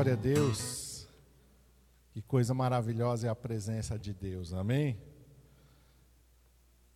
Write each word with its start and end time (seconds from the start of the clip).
Glória 0.00 0.14
a 0.14 0.16
Deus. 0.16 1.06
Que 2.10 2.22
coisa 2.22 2.54
maravilhosa 2.54 3.26
é 3.26 3.30
a 3.30 3.34
presença 3.34 3.98
de 3.98 4.14
Deus. 4.14 4.54
Amém? 4.54 4.98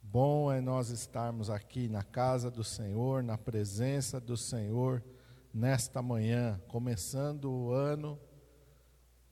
Bom 0.01 0.51
é 0.51 0.59
nós 0.59 0.89
estarmos 0.89 1.51
aqui 1.51 1.87
na 1.87 2.03
casa 2.03 2.51
do 2.51 2.64
Senhor, 2.64 3.23
na 3.23 3.37
presença 3.37 4.19
do 4.19 4.39
Senhor, 4.39 5.05
nesta 5.53 6.01
manhã, 6.01 6.59
começando 6.67 7.53
o 7.53 7.73
ano, 7.73 8.19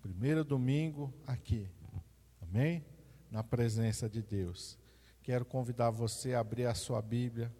primeiro 0.02 0.44
domingo 0.44 1.10
aqui. 1.26 1.66
Amém? 2.42 2.84
Na 3.30 3.42
presença 3.42 4.06
de 4.06 4.20
Deus. 4.20 4.78
Quero 5.22 5.46
convidar 5.46 5.88
você 5.88 6.34
a 6.34 6.40
abrir 6.40 6.66
a 6.66 6.74
sua 6.74 7.00
Bíblia 7.00 7.50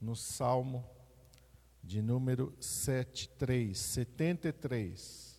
no 0.00 0.14
Salmo 0.14 0.88
de 1.82 2.00
número 2.00 2.54
73, 2.60 3.76
73. 3.76 5.29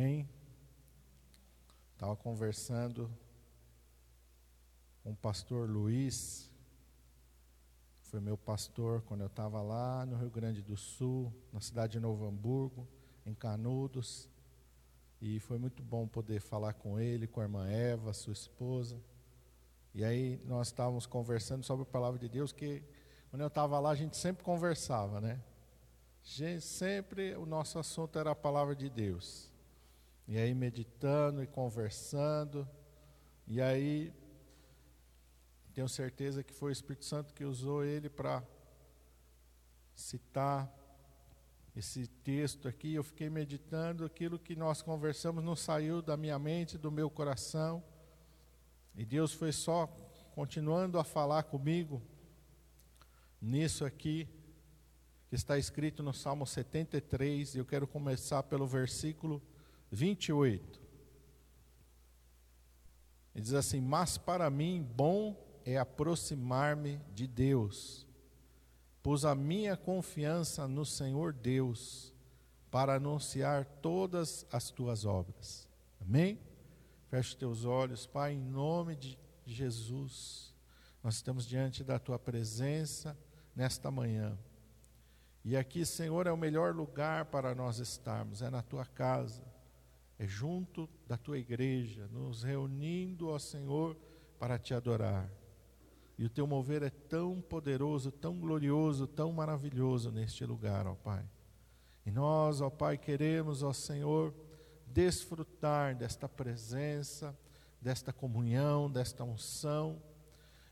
Amém? 0.00 0.26
Estava 1.92 2.16
conversando 2.16 3.10
com 5.02 5.10
o 5.10 5.14
pastor 5.14 5.68
Luiz, 5.68 6.50
foi 8.04 8.18
meu 8.18 8.38
pastor 8.38 9.02
quando 9.02 9.20
eu 9.20 9.26
estava 9.26 9.60
lá 9.60 10.06
no 10.06 10.16
Rio 10.16 10.30
Grande 10.30 10.62
do 10.62 10.74
Sul, 10.74 11.30
na 11.52 11.60
cidade 11.60 11.92
de 11.92 12.00
Novo 12.00 12.24
Hamburgo, 12.24 12.88
em 13.26 13.34
Canudos. 13.34 14.26
E 15.20 15.38
foi 15.38 15.58
muito 15.58 15.82
bom 15.82 16.08
poder 16.08 16.40
falar 16.40 16.72
com 16.72 16.98
ele, 16.98 17.26
com 17.26 17.40
a 17.40 17.42
irmã 17.42 17.68
Eva, 17.68 18.14
sua 18.14 18.32
esposa. 18.32 18.98
E 19.92 20.02
aí 20.02 20.40
nós 20.46 20.68
estávamos 20.68 21.04
conversando 21.04 21.62
sobre 21.62 21.82
a 21.82 21.92
palavra 21.92 22.18
de 22.18 22.26
Deus, 22.26 22.52
que 22.52 22.82
quando 23.28 23.42
eu 23.42 23.48
estava 23.48 23.78
lá 23.78 23.90
a 23.90 23.94
gente 23.94 24.16
sempre 24.16 24.42
conversava, 24.44 25.20
né? 25.20 25.38
Gente, 26.22 26.64
sempre 26.64 27.36
o 27.36 27.44
nosso 27.44 27.78
assunto 27.78 28.18
era 28.18 28.30
a 28.30 28.34
palavra 28.34 28.74
de 28.74 28.88
Deus. 28.88 29.49
E 30.32 30.38
aí 30.38 30.54
meditando 30.54 31.42
e 31.42 31.46
conversando. 31.48 32.64
E 33.48 33.60
aí 33.60 34.12
tenho 35.74 35.88
certeza 35.88 36.44
que 36.44 36.54
foi 36.54 36.70
o 36.70 36.72
Espírito 36.72 37.04
Santo 37.04 37.34
que 37.34 37.44
usou 37.44 37.82
ele 37.82 38.08
para 38.08 38.40
citar 39.92 40.72
esse 41.74 42.06
texto 42.06 42.68
aqui. 42.68 42.94
Eu 42.94 43.02
fiquei 43.02 43.28
meditando, 43.28 44.04
aquilo 44.04 44.38
que 44.38 44.54
nós 44.54 44.80
conversamos 44.80 45.42
não 45.42 45.56
saiu 45.56 46.00
da 46.00 46.16
minha 46.16 46.38
mente, 46.38 46.78
do 46.78 46.92
meu 46.92 47.10
coração. 47.10 47.82
E 48.94 49.04
Deus 49.04 49.32
foi 49.32 49.50
só 49.50 49.88
continuando 50.32 50.96
a 50.96 51.02
falar 51.02 51.42
comigo 51.42 52.00
nisso 53.42 53.84
aqui, 53.84 54.28
que 55.28 55.34
está 55.34 55.58
escrito 55.58 56.04
no 56.04 56.14
Salmo 56.14 56.46
73. 56.46 57.56
Eu 57.56 57.64
quero 57.64 57.88
começar 57.88 58.44
pelo 58.44 58.64
versículo 58.64 59.42
28. 59.90 60.80
Ele 63.34 63.44
diz 63.44 63.54
assim: 63.54 63.80
Mas 63.80 64.18
para 64.18 64.48
mim, 64.50 64.82
bom 64.96 65.36
é 65.64 65.78
aproximar-me 65.78 67.00
de 67.14 67.26
Deus. 67.26 68.06
Pus 69.02 69.24
a 69.24 69.34
minha 69.34 69.76
confiança 69.76 70.68
no 70.68 70.84
Senhor 70.84 71.32
Deus 71.32 72.12
para 72.70 72.94
anunciar 72.94 73.64
todas 73.64 74.46
as 74.52 74.70
tuas 74.70 75.04
obras. 75.04 75.68
Amém? 76.00 76.38
Feche 77.08 77.36
teus 77.36 77.64
olhos, 77.64 78.06
Pai, 78.06 78.34
em 78.34 78.40
nome 78.40 78.94
de 78.94 79.18
Jesus. 79.44 80.54
Nós 81.02 81.16
estamos 81.16 81.46
diante 81.46 81.82
da 81.82 81.98
tua 81.98 82.18
presença 82.18 83.18
nesta 83.56 83.90
manhã. 83.90 84.38
E 85.44 85.56
aqui, 85.56 85.84
Senhor, 85.86 86.26
é 86.26 86.32
o 86.32 86.36
melhor 86.36 86.74
lugar 86.74 87.24
para 87.26 87.54
nós 87.54 87.78
estarmos, 87.78 88.42
é 88.42 88.50
na 88.50 88.62
tua 88.62 88.84
casa, 88.84 89.42
é 90.20 90.26
junto 90.26 90.86
da 91.08 91.16
tua 91.16 91.38
igreja, 91.38 92.06
nos 92.08 92.42
reunindo, 92.42 93.28
ó 93.28 93.38
Senhor, 93.38 93.96
para 94.38 94.58
te 94.58 94.74
adorar. 94.74 95.32
E 96.18 96.26
o 96.26 96.28
teu 96.28 96.46
mover 96.46 96.82
é 96.82 96.90
tão 96.90 97.40
poderoso, 97.40 98.12
tão 98.12 98.38
glorioso, 98.38 99.06
tão 99.06 99.32
maravilhoso 99.32 100.12
neste 100.12 100.44
lugar, 100.44 100.86
ó 100.86 100.94
Pai. 100.94 101.26
E 102.04 102.10
nós, 102.10 102.60
ó 102.60 102.68
Pai, 102.68 102.98
queremos, 102.98 103.62
ó 103.62 103.72
Senhor, 103.72 104.34
desfrutar 104.86 105.96
desta 105.96 106.28
presença, 106.28 107.34
desta 107.80 108.12
comunhão, 108.12 108.90
desta 108.90 109.24
unção. 109.24 110.02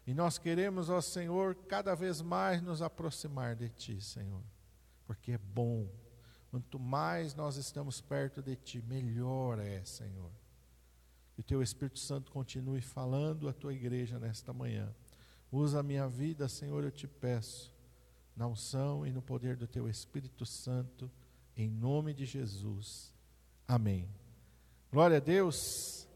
E 0.06 0.12
nós 0.12 0.36
queremos, 0.36 0.90
ó 0.90 1.00
Senhor, 1.00 1.54
cada 1.54 1.94
vez 1.94 2.20
mais 2.20 2.60
nos 2.60 2.82
aproximar 2.82 3.56
de 3.56 3.70
Ti, 3.70 3.98
Senhor, 3.98 4.42
porque 5.06 5.32
é 5.32 5.38
bom. 5.38 5.88
Quanto 6.50 6.78
mais 6.78 7.34
nós 7.34 7.56
estamos 7.56 8.00
perto 8.00 8.42
de 8.42 8.56
Ti, 8.56 8.82
melhor 8.82 9.58
é, 9.58 9.84
Senhor. 9.84 10.30
Que 11.34 11.40
o 11.40 11.44
Teu 11.44 11.62
Espírito 11.62 11.98
Santo 11.98 12.32
continue 12.32 12.80
falando 12.80 13.48
à 13.48 13.52
Tua 13.52 13.72
igreja 13.72 14.18
nesta 14.18 14.52
manhã 14.52 14.94
Usa 15.50 15.80
a 15.80 15.82
minha 15.82 16.06
vida, 16.06 16.46
Senhor, 16.46 16.84
eu 16.84 16.90
te 16.90 17.06
peço, 17.06 17.72
na 18.36 18.46
unção 18.46 19.06
e 19.06 19.10
no 19.10 19.22
poder 19.22 19.56
do 19.56 19.66
teu 19.66 19.88
Espírito 19.88 20.44
Santo, 20.44 21.10
em 21.56 21.70
nome 21.70 22.12
de 22.12 22.26
Jesus. 22.26 23.12
Amém. 23.66 24.06
Glória 24.92 25.16
a 25.16 25.20
Deus. 25.20 26.06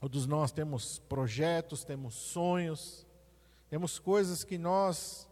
Todos 0.00 0.26
nós 0.26 0.52
temos 0.52 1.00
projetos, 1.00 1.82
temos 1.84 2.14
sonhos, 2.14 3.04
temos 3.68 3.98
coisas 3.98 4.44
que 4.44 4.56
nós, 4.56 5.27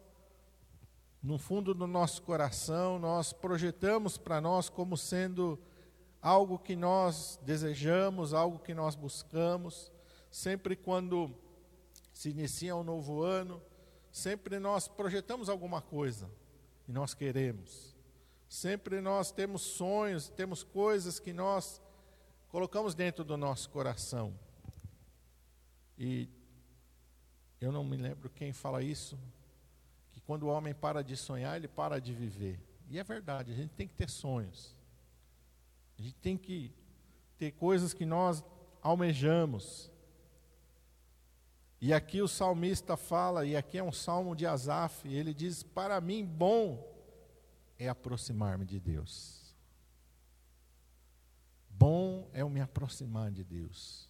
no 1.26 1.38
fundo 1.38 1.75
do 1.75 1.88
nosso 1.88 2.22
coração, 2.22 3.00
nós 3.00 3.32
projetamos 3.32 4.16
para 4.16 4.41
nós 4.41 4.69
como 4.69 4.97
sendo 4.97 5.59
algo 6.22 6.56
que 6.56 6.76
nós 6.76 7.37
desejamos, 7.42 8.32
algo 8.32 8.60
que 8.60 8.72
nós 8.72 8.94
buscamos. 8.94 9.91
Sempre 10.31 10.76
quando 10.76 11.34
se 12.14 12.31
inicia 12.31 12.76
um 12.76 12.84
novo 12.84 13.25
ano, 13.25 13.60
sempre 14.12 14.60
nós 14.60 14.87
projetamos 14.87 15.48
alguma 15.48 15.82
coisa 15.82 16.31
e 16.87 16.92
nós 16.92 17.12
queremos. 17.12 17.97
Sempre 18.48 19.00
nós 19.00 19.32
temos 19.32 19.62
sonhos, 19.62 20.28
temos 20.28 20.62
coisas 20.62 21.19
que 21.19 21.32
nós 21.32 21.82
colocamos 22.50 22.94
dentro 22.94 23.25
do 23.25 23.37
nosso 23.37 23.69
coração. 23.70 24.32
E 25.98 26.28
eu 27.60 27.72
não 27.72 27.82
me 27.82 27.97
lembro 27.97 28.31
quem 28.31 28.53
fala 28.53 28.81
isso, 28.81 29.19
quando 30.26 30.44
o 30.44 30.48
homem 30.48 30.75
para 30.75 31.03
de 31.03 31.16
sonhar, 31.16 31.56
ele 31.56 31.69
para 31.69 32.00
de 32.00 32.12
viver. 32.12 32.60
E 32.88 32.98
é 32.98 33.04
verdade, 33.04 33.53
a 33.53 33.54
gente 33.54 33.70
tem 33.70 33.87
que 33.87 33.94
ter 33.94 34.10
sonhos. 34.10 34.75
A 35.98 36.03
gente 36.03 36.16
tem 36.16 36.37
que 36.37 36.72
ter 37.38 37.53
coisas 37.53 37.94
que 37.94 38.04
nós 38.04 38.44
almejamos. 38.82 39.91
E 41.81 41.92
aqui 41.92 42.20
o 42.20 42.28
salmista 42.28 42.97
fala, 42.97 43.47
e 43.47 43.56
aqui 43.56 43.78
é 43.78 43.82
um 43.82 43.92
salmo 43.92 44.34
de 44.34 44.47
Asaf, 44.47 45.09
ele 45.09 45.32
diz: 45.32 45.62
Para 45.62 46.00
mim, 46.00 46.25
bom 46.25 46.93
é 47.78 47.88
aproximar-me 47.88 48.64
de 48.64 48.81
Deus. 48.81 49.54
Bom 51.70 52.28
é 52.32 52.41
eu 52.41 52.48
me 52.48 52.60
aproximar 52.60 53.31
de 53.31 53.44
Deus. 53.44 54.08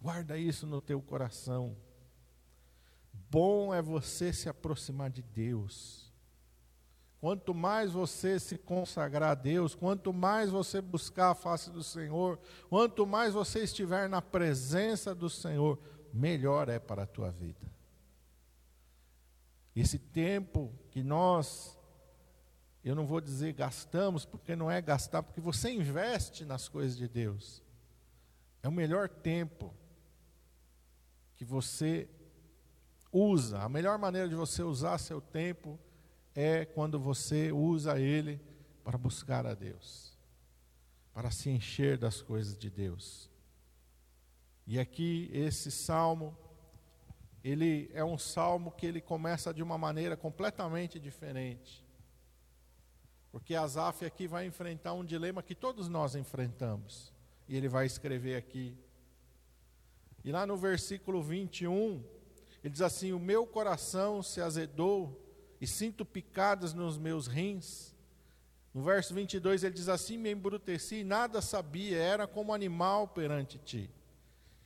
Guarda 0.00 0.38
isso 0.38 0.66
no 0.66 0.80
teu 0.80 1.02
coração. 1.02 1.76
Bom 3.12 3.72
é 3.72 3.80
você 3.80 4.32
se 4.32 4.48
aproximar 4.48 5.10
de 5.10 5.22
Deus. 5.22 6.12
Quanto 7.20 7.54
mais 7.54 7.92
você 7.92 8.40
se 8.40 8.58
consagrar 8.58 9.30
a 9.30 9.34
Deus, 9.34 9.74
quanto 9.74 10.12
mais 10.12 10.50
você 10.50 10.80
buscar 10.80 11.30
a 11.30 11.34
face 11.34 11.70
do 11.70 11.82
Senhor, 11.82 12.38
quanto 12.68 13.06
mais 13.06 13.32
você 13.32 13.60
estiver 13.60 14.08
na 14.08 14.20
presença 14.20 15.14
do 15.14 15.30
Senhor, 15.30 15.78
melhor 16.12 16.68
é 16.68 16.80
para 16.80 17.04
a 17.04 17.06
tua 17.06 17.30
vida. 17.30 17.70
Esse 19.74 19.98
tempo 19.98 20.70
que 20.90 21.02
nós, 21.02 21.78
eu 22.84 22.94
não 22.94 23.06
vou 23.06 23.20
dizer 23.20 23.52
gastamos, 23.52 24.24
porque 24.24 24.56
não 24.56 24.70
é 24.70 24.82
gastar, 24.82 25.22
porque 25.22 25.40
você 25.40 25.70
investe 25.70 26.44
nas 26.44 26.68
coisas 26.68 26.96
de 26.96 27.08
Deus. 27.08 27.62
É 28.62 28.68
o 28.68 28.72
melhor 28.72 29.08
tempo 29.08 29.72
que 31.36 31.44
você 31.44 32.08
usa. 33.12 33.60
A 33.60 33.68
melhor 33.68 33.98
maneira 33.98 34.28
de 34.28 34.34
você 34.34 34.62
usar 34.62 34.98
seu 34.98 35.20
tempo 35.20 35.78
é 36.34 36.64
quando 36.64 36.98
você 36.98 37.52
usa 37.52 38.00
ele 38.00 38.40
para 38.82 38.96
buscar 38.96 39.46
a 39.46 39.54
Deus, 39.54 40.16
para 41.12 41.30
se 41.30 41.50
encher 41.50 41.98
das 41.98 42.22
coisas 42.22 42.56
de 42.56 42.70
Deus. 42.70 43.30
E 44.66 44.78
aqui 44.78 45.30
esse 45.32 45.70
salmo, 45.70 46.36
ele 47.44 47.90
é 47.92 48.04
um 48.04 48.16
salmo 48.16 48.72
que 48.72 48.86
ele 48.86 49.00
começa 49.00 49.52
de 49.52 49.62
uma 49.62 49.76
maneira 49.76 50.16
completamente 50.16 50.98
diferente. 50.98 51.84
Porque 53.30 53.54
Asaf 53.54 54.04
aqui 54.04 54.26
vai 54.26 54.46
enfrentar 54.46 54.92
um 54.92 55.04
dilema 55.04 55.42
que 55.42 55.54
todos 55.54 55.88
nós 55.88 56.14
enfrentamos. 56.14 57.12
E 57.48 57.56
ele 57.56 57.68
vai 57.68 57.86
escrever 57.86 58.36
aqui. 58.36 58.76
E 60.24 60.30
lá 60.30 60.46
no 60.46 60.56
versículo 60.56 61.22
21, 61.22 62.04
ele 62.62 62.72
diz 62.72 62.82
assim: 62.82 63.12
O 63.12 63.18
meu 63.18 63.46
coração 63.46 64.22
se 64.22 64.40
azedou 64.40 65.20
e 65.60 65.66
sinto 65.66 66.04
picadas 66.04 66.72
nos 66.72 66.96
meus 66.96 67.26
rins. 67.26 67.94
No 68.72 68.82
verso 68.82 69.12
22 69.14 69.64
ele 69.64 69.74
diz 69.74 69.88
assim: 69.88 70.16
Me 70.16 70.30
embruteci 70.30 70.96
e 70.96 71.04
nada 71.04 71.40
sabia, 71.40 71.98
era 71.98 72.26
como 72.26 72.54
animal 72.54 73.08
perante 73.08 73.58
ti. 73.58 73.90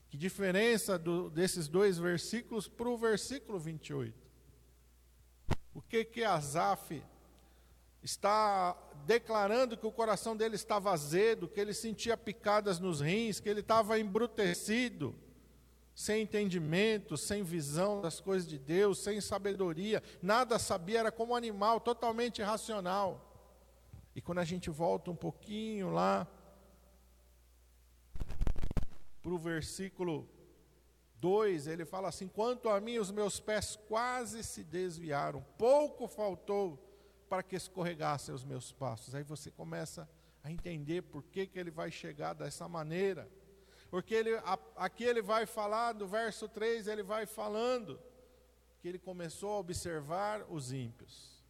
Que 0.08 0.16
diferença 0.16 0.98
do, 0.98 1.30
desses 1.30 1.68
dois 1.68 1.98
versículos 1.98 2.68
para 2.68 2.88
o 2.88 2.96
versículo 2.96 3.58
28? 3.58 4.14
O 5.74 5.82
que 5.82 6.04
que 6.04 6.22
Asaf 6.22 7.02
está 8.02 8.76
declarando 9.04 9.76
que 9.76 9.86
o 9.86 9.92
coração 9.92 10.36
dele 10.36 10.54
estava 10.54 10.92
azedo, 10.92 11.48
que 11.48 11.60
ele 11.60 11.74
sentia 11.74 12.16
picadas 12.16 12.78
nos 12.78 13.00
rins, 13.00 13.40
que 13.40 13.48
ele 13.48 13.60
estava 13.60 13.98
embrutecido, 13.98 15.14
sem 15.96 16.24
entendimento, 16.24 17.16
sem 17.16 17.42
visão 17.42 18.02
das 18.02 18.20
coisas 18.20 18.46
de 18.46 18.58
Deus, 18.58 18.98
sem 18.98 19.18
sabedoria, 19.18 20.02
nada 20.20 20.58
sabia, 20.58 20.98
era 20.98 21.10
como 21.10 21.32
um 21.32 21.36
animal, 21.36 21.80
totalmente 21.80 22.42
irracional. 22.42 23.32
E 24.14 24.20
quando 24.20 24.40
a 24.40 24.44
gente 24.44 24.68
volta 24.68 25.10
um 25.10 25.16
pouquinho 25.16 25.90
lá 25.90 26.28
para 29.22 29.32
o 29.32 29.38
versículo 29.38 30.28
2, 31.18 31.66
ele 31.66 31.86
fala 31.86 32.08
assim: 32.08 32.28
Quanto 32.28 32.68
a 32.68 32.78
mim, 32.78 32.98
os 32.98 33.10
meus 33.10 33.40
pés 33.40 33.78
quase 33.88 34.44
se 34.44 34.62
desviaram, 34.62 35.42
pouco 35.56 36.06
faltou 36.06 36.78
para 37.26 37.42
que 37.42 37.56
escorregassem 37.56 38.34
os 38.34 38.44
meus 38.44 38.70
passos. 38.70 39.14
Aí 39.14 39.22
você 39.22 39.50
começa 39.50 40.06
a 40.44 40.52
entender 40.52 41.00
por 41.04 41.22
que, 41.22 41.46
que 41.46 41.58
ele 41.58 41.70
vai 41.70 41.90
chegar 41.90 42.34
dessa 42.34 42.68
maneira. 42.68 43.26
Porque 43.90 44.14
ele, 44.14 44.30
aqui 44.76 45.04
ele 45.04 45.22
vai 45.22 45.46
falar, 45.46 45.92
do 45.92 46.06
verso 46.06 46.48
3, 46.48 46.88
ele 46.88 47.02
vai 47.02 47.26
falando 47.26 48.00
que 48.80 48.88
ele 48.88 48.98
começou 48.98 49.52
a 49.54 49.58
observar 49.58 50.44
os 50.48 50.72
ímpios. 50.72 51.42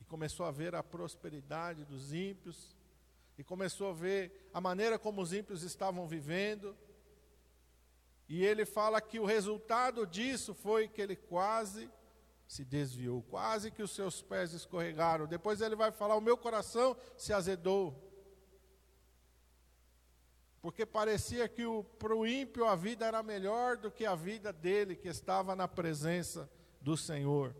E 0.00 0.04
começou 0.04 0.46
a 0.46 0.50
ver 0.50 0.74
a 0.74 0.82
prosperidade 0.82 1.84
dos 1.84 2.12
ímpios. 2.12 2.76
E 3.38 3.44
começou 3.44 3.90
a 3.90 3.92
ver 3.92 4.50
a 4.52 4.60
maneira 4.60 4.98
como 4.98 5.22
os 5.22 5.32
ímpios 5.32 5.62
estavam 5.62 6.06
vivendo. 6.06 6.76
E 8.28 8.44
ele 8.44 8.64
fala 8.64 9.00
que 9.00 9.18
o 9.18 9.24
resultado 9.24 10.06
disso 10.06 10.54
foi 10.54 10.88
que 10.88 11.00
ele 11.00 11.16
quase 11.16 11.90
se 12.46 12.64
desviou, 12.64 13.22
quase 13.22 13.70
que 13.70 13.82
os 13.82 13.92
seus 13.92 14.22
pés 14.22 14.52
escorregaram. 14.52 15.26
Depois 15.26 15.60
ele 15.60 15.76
vai 15.76 15.92
falar: 15.92 16.16
O 16.16 16.20
meu 16.20 16.36
coração 16.36 16.96
se 17.16 17.32
azedou. 17.32 18.09
Porque 20.60 20.84
parecia 20.84 21.48
que 21.48 21.62
para 21.98 22.14
o 22.14 22.26
ímpio 22.26 22.66
a 22.66 22.76
vida 22.76 23.06
era 23.06 23.22
melhor 23.22 23.76
do 23.76 23.90
que 23.90 24.04
a 24.04 24.14
vida 24.14 24.52
dele, 24.52 24.94
que 24.94 25.08
estava 25.08 25.56
na 25.56 25.66
presença 25.66 26.50
do 26.80 26.96
Senhor. 26.96 27.54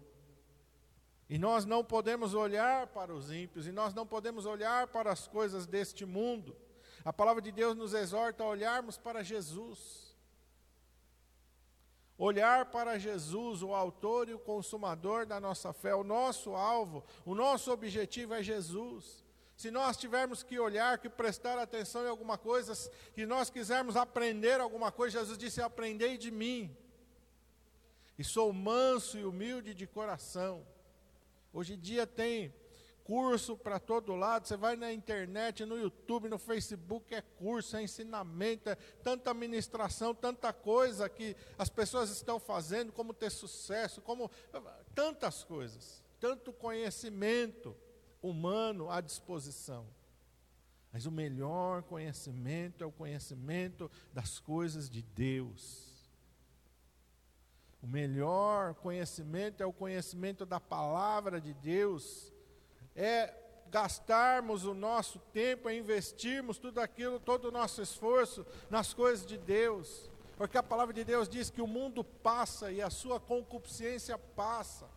E 1.28 1.38
nós 1.38 1.64
não 1.64 1.84
podemos 1.84 2.34
olhar 2.34 2.88
para 2.88 3.14
os 3.14 3.30
ímpios, 3.30 3.66
e 3.66 3.72
nós 3.72 3.94
não 3.94 4.06
podemos 4.06 4.44
olhar 4.44 4.88
para 4.88 5.10
as 5.10 5.26
coisas 5.26 5.66
deste 5.66 6.04
mundo. 6.04 6.56
A 7.04 7.12
palavra 7.12 7.40
de 7.40 7.50
Deus 7.50 7.74
nos 7.76 7.94
exorta 7.94 8.42
a 8.42 8.48
olharmos 8.48 8.98
para 8.98 9.22
Jesus 9.22 10.10
olhar 12.20 12.66
para 12.66 12.98
Jesus, 12.98 13.62
o 13.62 13.74
autor 13.74 14.28
e 14.28 14.34
o 14.34 14.38
consumador 14.38 15.24
da 15.24 15.40
nossa 15.40 15.72
fé, 15.72 15.94
o 15.94 16.04
nosso 16.04 16.54
alvo, 16.54 17.02
o 17.24 17.34
nosso 17.34 17.72
objetivo 17.72 18.34
é 18.34 18.42
Jesus. 18.42 19.24
Se 19.60 19.70
nós 19.70 19.94
tivermos 19.98 20.42
que 20.42 20.58
olhar, 20.58 20.96
que 20.96 21.10
prestar 21.10 21.58
atenção 21.58 22.02
em 22.02 22.08
alguma 22.08 22.38
coisa, 22.38 22.74
se 22.74 22.90
nós 23.26 23.50
quisermos 23.50 23.94
aprender 23.94 24.58
alguma 24.58 24.90
coisa, 24.90 25.18
Jesus 25.18 25.36
disse: 25.36 25.60
Aprendei 25.60 26.16
de 26.16 26.30
mim. 26.30 26.74
E 28.18 28.24
sou 28.24 28.54
manso 28.54 29.18
e 29.18 29.24
humilde 29.26 29.74
de 29.74 29.86
coração. 29.86 30.66
Hoje 31.52 31.74
em 31.74 31.78
dia 31.78 32.06
tem 32.06 32.54
curso 33.04 33.54
para 33.54 33.78
todo 33.78 34.16
lado, 34.16 34.48
você 34.48 34.56
vai 34.56 34.76
na 34.76 34.94
internet, 34.94 35.66
no 35.66 35.78
YouTube, 35.78 36.30
no 36.30 36.38
Facebook, 36.38 37.14
é 37.14 37.20
curso, 37.20 37.76
é 37.76 37.82
ensinamento, 37.82 38.70
é 38.70 38.76
tanta 39.04 39.30
administração, 39.30 40.14
tanta 40.14 40.54
coisa 40.54 41.06
que 41.06 41.36
as 41.58 41.68
pessoas 41.68 42.08
estão 42.08 42.40
fazendo, 42.40 42.92
como 42.92 43.12
ter 43.12 43.28
sucesso, 43.28 44.00
como 44.00 44.30
tantas 44.94 45.44
coisas, 45.44 46.02
tanto 46.18 46.50
conhecimento 46.50 47.76
humano 48.22 48.90
à 48.90 49.00
disposição. 49.00 49.86
Mas 50.92 51.06
o 51.06 51.10
melhor 51.10 51.82
conhecimento 51.82 52.82
é 52.82 52.86
o 52.86 52.92
conhecimento 52.92 53.90
das 54.12 54.38
coisas 54.38 54.90
de 54.90 55.02
Deus. 55.02 55.88
O 57.82 57.86
melhor 57.86 58.74
conhecimento 58.74 59.62
é 59.62 59.66
o 59.66 59.72
conhecimento 59.72 60.44
da 60.44 60.60
palavra 60.60 61.40
de 61.40 61.54
Deus 61.54 62.32
é 62.94 63.32
gastarmos 63.70 64.64
o 64.64 64.74
nosso 64.74 65.18
tempo, 65.32 65.68
é 65.68 65.76
investirmos 65.76 66.58
tudo 66.58 66.80
aquilo, 66.80 67.20
todo 67.20 67.46
o 67.46 67.50
nosso 67.52 67.80
esforço 67.80 68.44
nas 68.68 68.92
coisas 68.92 69.24
de 69.24 69.38
Deus. 69.38 70.10
Porque 70.36 70.58
a 70.58 70.62
palavra 70.62 70.92
de 70.92 71.04
Deus 71.04 71.28
diz 71.28 71.50
que 71.50 71.62
o 71.62 71.66
mundo 71.66 72.02
passa 72.02 72.72
e 72.72 72.82
a 72.82 72.90
sua 72.90 73.20
concupiscência 73.20 74.18
passa. 74.18 74.88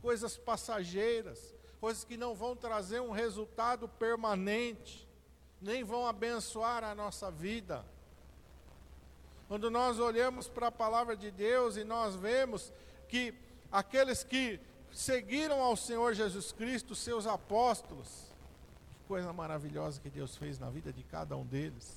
Coisas 0.00 0.36
passageiras, 0.36 1.54
coisas 1.80 2.04
que 2.04 2.16
não 2.16 2.34
vão 2.34 2.54
trazer 2.54 3.00
um 3.00 3.10
resultado 3.10 3.88
permanente, 3.88 5.08
nem 5.60 5.82
vão 5.82 6.06
abençoar 6.06 6.84
a 6.84 6.94
nossa 6.94 7.30
vida. 7.30 7.84
Quando 9.48 9.70
nós 9.70 9.98
olhamos 9.98 10.48
para 10.48 10.68
a 10.68 10.72
palavra 10.72 11.16
de 11.16 11.30
Deus 11.30 11.76
e 11.76 11.82
nós 11.82 12.14
vemos 12.14 12.72
que 13.08 13.34
aqueles 13.72 14.22
que 14.22 14.60
seguiram 14.92 15.60
ao 15.60 15.76
Senhor 15.76 16.14
Jesus 16.14 16.52
Cristo, 16.52 16.94
seus 16.94 17.26
apóstolos. 17.26 18.30
Que 18.90 19.08
coisa 19.08 19.32
maravilhosa 19.32 20.00
que 20.00 20.10
Deus 20.10 20.36
fez 20.36 20.58
na 20.58 20.70
vida 20.70 20.92
de 20.92 21.02
cada 21.02 21.36
um 21.36 21.44
deles. 21.44 21.96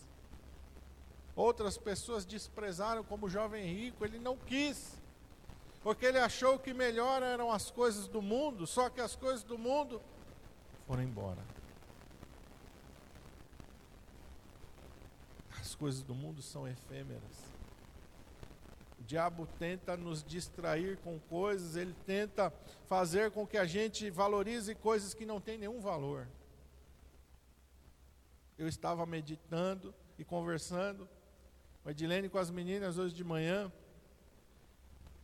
Outras 1.36 1.78
pessoas 1.78 2.26
desprezaram 2.26 3.04
como 3.04 3.30
jovem 3.30 3.66
rico, 3.66 4.06
ele 4.06 4.20
não 4.20 4.38
quis, 4.38 4.94
porque 5.84 6.06
ele 6.06 6.18
achou 6.18 6.58
que 6.58 6.74
melhor 6.74 7.22
eram 7.22 7.52
as 7.52 7.70
coisas 7.70 8.08
do 8.08 8.22
mundo, 8.22 8.66
só 8.66 8.90
que 8.90 9.02
as 9.02 9.16
coisas 9.16 9.44
do 9.44 9.58
mundo 9.58 10.02
foram 10.88 11.04
embora. 11.04 11.44
As 15.60 15.76
coisas 15.76 16.02
do 16.02 16.16
mundo 16.16 16.42
são 16.42 16.66
efêmeras. 16.66 17.54
O 18.98 19.04
diabo 19.04 19.46
tenta 19.60 19.98
nos 19.98 20.24
distrair 20.24 20.98
com 21.00 21.20
coisas, 21.20 21.76
ele 21.76 21.94
tenta 22.06 22.54
fazer 22.88 23.32
com 23.32 23.46
que 23.46 23.58
a 23.58 23.66
gente 23.66 24.10
valorize 24.10 24.74
coisas 24.76 25.14
que 25.14 25.26
não 25.26 25.42
têm 25.42 25.58
nenhum 25.58 25.82
valor. 25.82 26.26
Eu 28.58 28.70
estava 28.70 29.06
meditando 29.06 29.94
e 30.18 30.24
conversando 30.24 31.10
com 31.82 31.90
a 31.90 31.92
Edilene 31.92 32.30
com 32.30 32.38
as 32.38 32.50
meninas 32.50 32.98
hoje 32.98 33.14
de 33.14 33.24
manhã. 33.24 33.70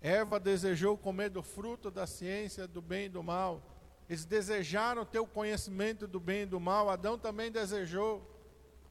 Eva 0.02 0.40
desejou 0.40 0.98
comer 0.98 1.30
do 1.30 1.44
fruto 1.44 1.92
da 1.92 2.08
ciência 2.08 2.68
do 2.68 2.82
bem 2.82 3.06
e 3.06 3.10
do 3.10 3.22
mal. 3.22 3.62
Eles 4.08 4.26
desejaram 4.26 5.06
ter 5.06 5.20
o 5.20 5.28
conhecimento 5.28 6.08
do 6.08 6.20
bem 6.20 6.44
e 6.44 6.46
do 6.46 6.60
mal. 6.60 6.90
Adão 6.90 7.18
também 7.18 7.52
desejou. 7.52 8.28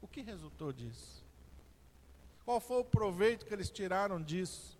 O 0.00 0.06
que 0.06 0.22
resultou 0.22 0.72
disso? 0.72 1.26
Qual 2.44 2.60
foi 2.60 2.80
o 2.80 2.84
proveito 2.84 3.44
que 3.44 3.52
eles 3.52 3.70
tiraram 3.70 4.22
disso? 4.22 4.78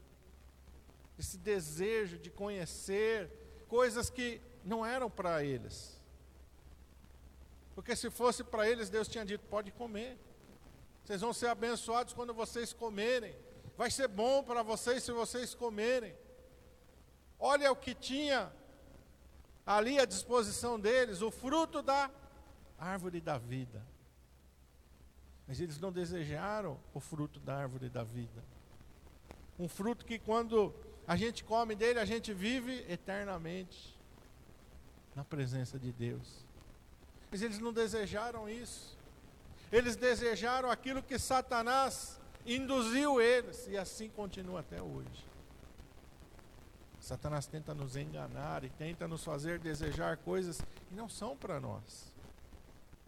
esse 1.18 1.36
desejo 1.36 2.16
de 2.16 2.30
conhecer 2.30 3.28
coisas 3.66 4.08
que 4.08 4.40
não 4.64 4.86
eram 4.86 5.10
para 5.10 5.42
eles. 5.42 6.00
Porque 7.74 7.96
se 7.96 8.08
fosse 8.10 8.44
para 8.44 8.68
eles, 8.68 8.88
Deus 8.88 9.08
tinha 9.08 9.24
dito: 9.24 9.44
pode 9.46 9.72
comer. 9.72 10.16
Vocês 11.04 11.20
vão 11.20 11.32
ser 11.32 11.48
abençoados 11.48 12.14
quando 12.14 12.32
vocês 12.32 12.72
comerem. 12.72 13.34
Vai 13.78 13.92
ser 13.92 14.08
bom 14.08 14.42
para 14.42 14.64
vocês 14.64 15.04
se 15.04 15.12
vocês 15.12 15.54
comerem. 15.54 16.12
Olha 17.38 17.70
o 17.70 17.76
que 17.76 17.94
tinha 17.94 18.52
ali 19.64 20.00
à 20.00 20.04
disposição 20.04 20.80
deles, 20.80 21.22
o 21.22 21.30
fruto 21.30 21.80
da 21.80 22.10
árvore 22.76 23.20
da 23.20 23.38
vida. 23.38 23.80
Mas 25.46 25.60
eles 25.60 25.78
não 25.78 25.92
desejaram 25.92 26.76
o 26.92 26.98
fruto 26.98 27.38
da 27.38 27.56
árvore 27.56 27.88
da 27.88 28.02
vida. 28.02 28.42
Um 29.56 29.68
fruto 29.68 30.04
que 30.04 30.18
quando 30.18 30.74
a 31.06 31.14
gente 31.14 31.44
come 31.44 31.76
dele, 31.76 32.00
a 32.00 32.04
gente 32.04 32.34
vive 32.34 32.84
eternamente 32.88 33.96
na 35.14 35.22
presença 35.22 35.78
de 35.78 35.92
Deus. 35.92 36.44
Mas 37.30 37.42
eles 37.42 37.60
não 37.60 37.72
desejaram 37.72 38.48
isso. 38.48 38.98
Eles 39.70 39.94
desejaram 39.94 40.68
aquilo 40.68 41.00
que 41.00 41.16
Satanás 41.16 42.18
induziu 42.46 43.20
eles, 43.20 43.66
e 43.68 43.76
assim 43.76 44.08
continua 44.08 44.60
até 44.60 44.80
hoje. 44.80 45.26
Satanás 47.00 47.46
tenta 47.46 47.74
nos 47.74 47.96
enganar 47.96 48.64
e 48.64 48.70
tenta 48.70 49.08
nos 49.08 49.24
fazer 49.24 49.58
desejar 49.58 50.18
coisas 50.18 50.60
que 50.60 50.94
não 50.94 51.08
são 51.08 51.36
para 51.36 51.60
nós. 51.60 52.12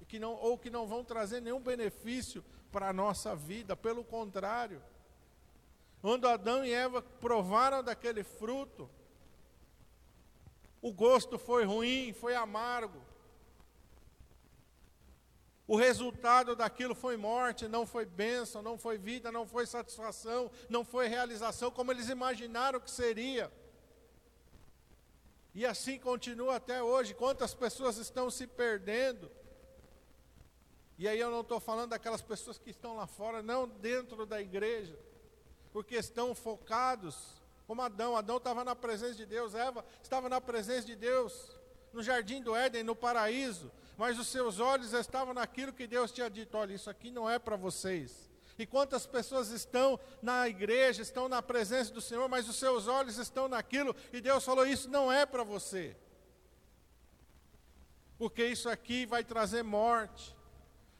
Que 0.08 0.18
não, 0.18 0.32
ou 0.32 0.58
que 0.58 0.70
não 0.70 0.87
vão 0.87 1.04
trazer 1.04 1.40
nenhum 1.40 1.60
benefício 1.60 2.44
para 2.72 2.88
a 2.88 2.92
nossa 2.92 3.37
vida, 3.37 3.76
pelo 3.76 4.02
contrário. 4.02 4.82
Quando 6.00 6.26
Adão 6.26 6.64
e 6.64 6.72
Eva 6.72 7.02
provaram 7.02 7.82
daquele 7.82 8.25
fruto, 8.25 8.88
o 10.80 10.92
gosto 10.92 11.38
foi 11.38 11.64
ruim, 11.64 12.12
foi 12.12 12.34
amargo. 12.34 13.00
O 15.70 15.76
resultado 15.76 16.56
daquilo 16.56 16.96
foi 16.96 17.16
morte, 17.16 17.68
não 17.68 17.86
foi 17.86 18.04
bênção, 18.04 18.60
não 18.60 18.76
foi 18.76 18.98
vida, 18.98 19.30
não 19.30 19.46
foi 19.46 19.64
satisfação, 19.66 20.50
não 20.68 20.84
foi 20.84 21.06
realização 21.06 21.70
como 21.70 21.92
eles 21.92 22.08
imaginaram 22.08 22.80
que 22.80 22.90
seria. 22.90 23.52
E 25.54 25.64
assim 25.64 25.96
continua 25.96 26.56
até 26.56 26.82
hoje. 26.82 27.14
Quantas 27.14 27.54
pessoas 27.54 27.98
estão 27.98 28.28
se 28.32 28.48
perdendo? 28.48 29.30
E 30.98 31.06
aí 31.06 31.20
eu 31.20 31.30
não 31.30 31.42
estou 31.42 31.60
falando 31.60 31.90
daquelas 31.90 32.20
pessoas 32.20 32.58
que 32.58 32.70
estão 32.70 32.96
lá 32.96 33.06
fora, 33.06 33.40
não 33.40 33.68
dentro 33.68 34.26
da 34.26 34.40
igreja, 34.40 34.98
porque 35.72 35.94
estão 35.94 36.34
focados, 36.34 37.40
como 37.68 37.80
Adão. 37.80 38.16
Adão 38.16 38.38
estava 38.38 38.64
na 38.64 38.74
presença 38.74 39.14
de 39.14 39.24
Deus, 39.24 39.54
Eva 39.54 39.84
estava 40.02 40.28
na 40.28 40.40
presença 40.40 40.84
de 40.84 40.96
Deus, 40.96 41.56
no 41.92 42.02
jardim 42.02 42.42
do 42.42 42.56
Éden, 42.56 42.82
no 42.82 42.96
paraíso, 42.96 43.70
mas 44.00 44.19
os 44.19 44.28
seus 44.28 44.59
olhos 44.61 44.95
estavam 44.95 45.35
naquilo 45.35 45.75
que 45.75 45.87
Deus 45.87 46.11
tinha 46.11 46.30
dito: 46.30 46.57
olha, 46.57 46.73
isso 46.73 46.88
aqui 46.88 47.11
não 47.11 47.28
é 47.28 47.38
para 47.38 47.54
vocês. 47.54 48.30
E 48.59 48.64
quantas 48.64 49.04
pessoas 49.04 49.50
estão 49.50 50.00
na 50.23 50.49
igreja, 50.49 51.02
estão 51.02 51.28
na 51.28 51.42
presença 51.42 51.92
do 51.92 52.00
Senhor, 52.00 52.26
mas 52.26 52.49
os 52.49 52.57
seus 52.57 52.88
olhos 52.88 53.19
estão 53.19 53.47
naquilo, 53.47 53.95
e 54.11 54.23
Deus 54.23 54.42
falou: 54.42 54.66
Isso 54.66 54.88
não 54.88 55.12
é 55.12 55.26
para 55.26 55.45
você. 55.45 55.95
Porque 58.16 58.42
isso 58.47 58.71
aqui 58.71 59.04
vai 59.04 59.23
trazer 59.23 59.62
morte, 59.62 60.35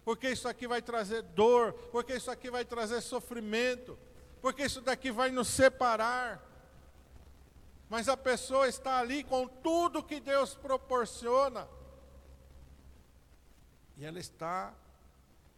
porque 0.05 0.29
isso 0.29 0.47
aqui 0.47 0.69
vai 0.69 0.83
trazer 0.83 1.23
dor, 1.23 1.73
porque 1.91 2.13
isso 2.13 2.31
aqui 2.31 2.51
vai 2.51 2.67
trazer 2.67 3.01
sofrimento, 3.01 3.99
porque 4.43 4.63
isso 4.65 4.83
daqui 4.83 5.11
vai 5.11 5.31
nos 5.31 5.49
separar. 5.49 6.47
Mas 7.89 8.11
a 8.11 8.17
pessoa 8.17 8.69
está 8.69 8.99
ali 8.99 9.25
com 9.25 9.49
tudo 9.49 10.03
que 10.03 10.21
Deus 10.21 10.55
proporciona, 10.55 11.67
e 14.01 14.05
ela 14.07 14.19
está 14.19 14.75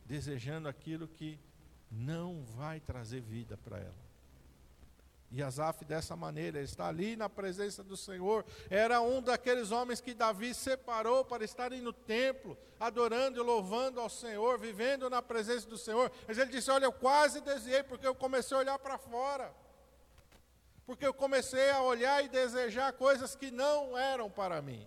desejando 0.05 0.69
aquilo 0.69 1.07
que 1.07 1.39
não 1.89 2.43
vai 2.43 2.81
trazer 2.81 3.21
vida 3.21 3.57
para 3.57 3.79
ela. 3.79 4.03
E 5.31 5.41
Asaf, 5.41 5.85
dessa 5.85 6.17
maneira, 6.17 6.61
está 6.61 6.89
ali 6.89 7.15
na 7.15 7.31
presença 7.31 7.85
do 7.85 7.97
Senhor. 7.97 8.45
Era 8.69 9.01
um 9.01 9.23
daqueles 9.23 9.71
homens 9.71 10.01
que 10.01 10.13
Davi 10.13 10.53
separou 10.55 11.25
para 11.25 11.45
estarem 11.45 11.81
no 11.81 11.93
templo, 11.93 12.59
adorando 12.81 13.39
e 13.39 13.43
louvando 13.45 14.01
ao 14.01 14.11
Senhor, 14.11 14.59
vivendo 14.59 15.09
na 15.09 15.23
presença 15.23 15.69
do 15.69 15.79
Senhor. 15.79 16.11
Mas 16.27 16.37
ele 16.37 16.51
disse: 16.51 16.69
Olha, 16.69 16.87
eu 16.87 16.93
quase 16.93 17.41
desviei, 17.41 17.85
porque 17.85 18.07
eu 18.07 18.15
comecei 18.15 18.57
a 18.57 18.61
olhar 18.61 18.79
para 18.81 18.99
fora. 18.99 19.55
Porque 20.85 21.07
eu 21.07 21.15
comecei 21.15 21.71
a 21.71 21.81
olhar 21.81 22.25
e 22.25 22.29
desejar 22.29 22.93
coisas 22.93 23.37
que 23.37 23.53
não 23.53 23.97
eram 23.97 24.29
para 24.29 24.61
mim. 24.61 24.85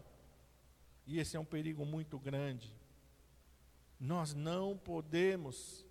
E 1.08 1.20
esse 1.22 1.38
é 1.38 1.40
um 1.40 1.46
perigo 1.46 1.86
muito 1.86 2.20
grande. 2.20 2.85
Nós 4.00 4.34
não 4.34 4.78
podemos 4.78 5.86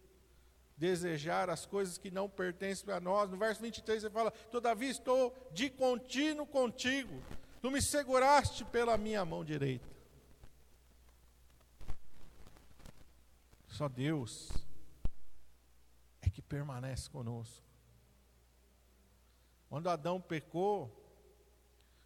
desejar 0.77 1.49
as 1.49 1.65
coisas 1.65 1.97
que 1.99 2.11
não 2.11 2.29
pertencem 2.29 2.93
a 2.93 3.01
nós. 3.01 3.31
No 3.31 3.37
verso 3.37 3.61
23 3.63 4.05
ele 4.05 4.13
fala: 4.13 4.31
Todavia 4.31 4.91
estou 4.91 5.35
de 5.53 5.71
contínuo 5.71 6.47
contigo, 6.47 7.23
tu 7.61 7.71
me 7.71 7.81
seguraste 7.81 8.65
pela 8.67 8.97
minha 8.97 9.25
mão 9.25 9.45
direita. 9.45 9.89
Só 13.69 13.89
Deus 13.89 14.51
é 16.23 16.31
que 16.31 16.43
permanece 16.43 17.11
conosco. 17.11 17.65
Quando 19.69 19.89
Adão 19.89 20.21
pecou, 20.21 21.03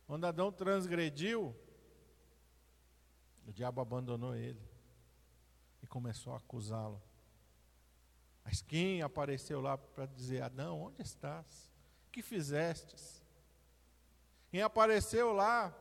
quando 0.07 0.25
Adão 0.25 0.50
transgrediu, 0.50 1.55
o 3.47 3.52
diabo 3.52 3.83
abandonou 3.83 4.35
ele 4.35 4.67
e 5.82 5.87
começou 5.87 6.32
a 6.35 6.38
acusá-lo. 6.38 7.02
Mas 8.44 8.62
quem 8.62 9.02
apareceu 9.02 9.61
lá 9.61 9.76
para 9.76 10.06
dizer: 10.06 10.42
Adão, 10.42 10.80
onde 10.82 11.02
estás? 11.02 11.70
Que 12.11 12.23
fizestes? 12.23 13.23
Quem 14.50 14.62
apareceu 14.62 15.32
lá 15.32 15.75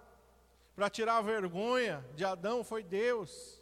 para 0.75 0.89
tirar 0.89 1.18
a 1.18 1.22
vergonha 1.22 2.06
de 2.16 2.25
Adão 2.25 2.63
foi 2.63 2.84
Deus. 2.84 3.62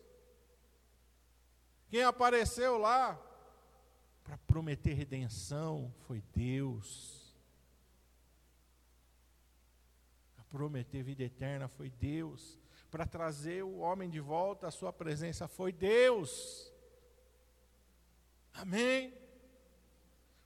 Quem 1.88 2.04
apareceu 2.04 2.78
lá 2.78 3.20
para 4.24 4.38
prometer 4.40 4.94
redenção 4.94 5.94
foi 6.08 6.22
Deus. 6.34 7.34
Para 10.36 10.44
prometer 10.46 11.04
vida 11.04 11.24
eterna 11.24 11.68
foi 11.68 11.92
Deus. 11.92 12.60
Para 12.96 13.06
trazer 13.06 13.62
o 13.62 13.80
homem 13.80 14.10
de 14.10 14.22
volta 14.22 14.68
à 14.68 14.72
sua 14.72 14.94
presença 14.94 15.50
foi 15.50 15.74
Deus. 15.74 16.72
Amém? 18.54 19.14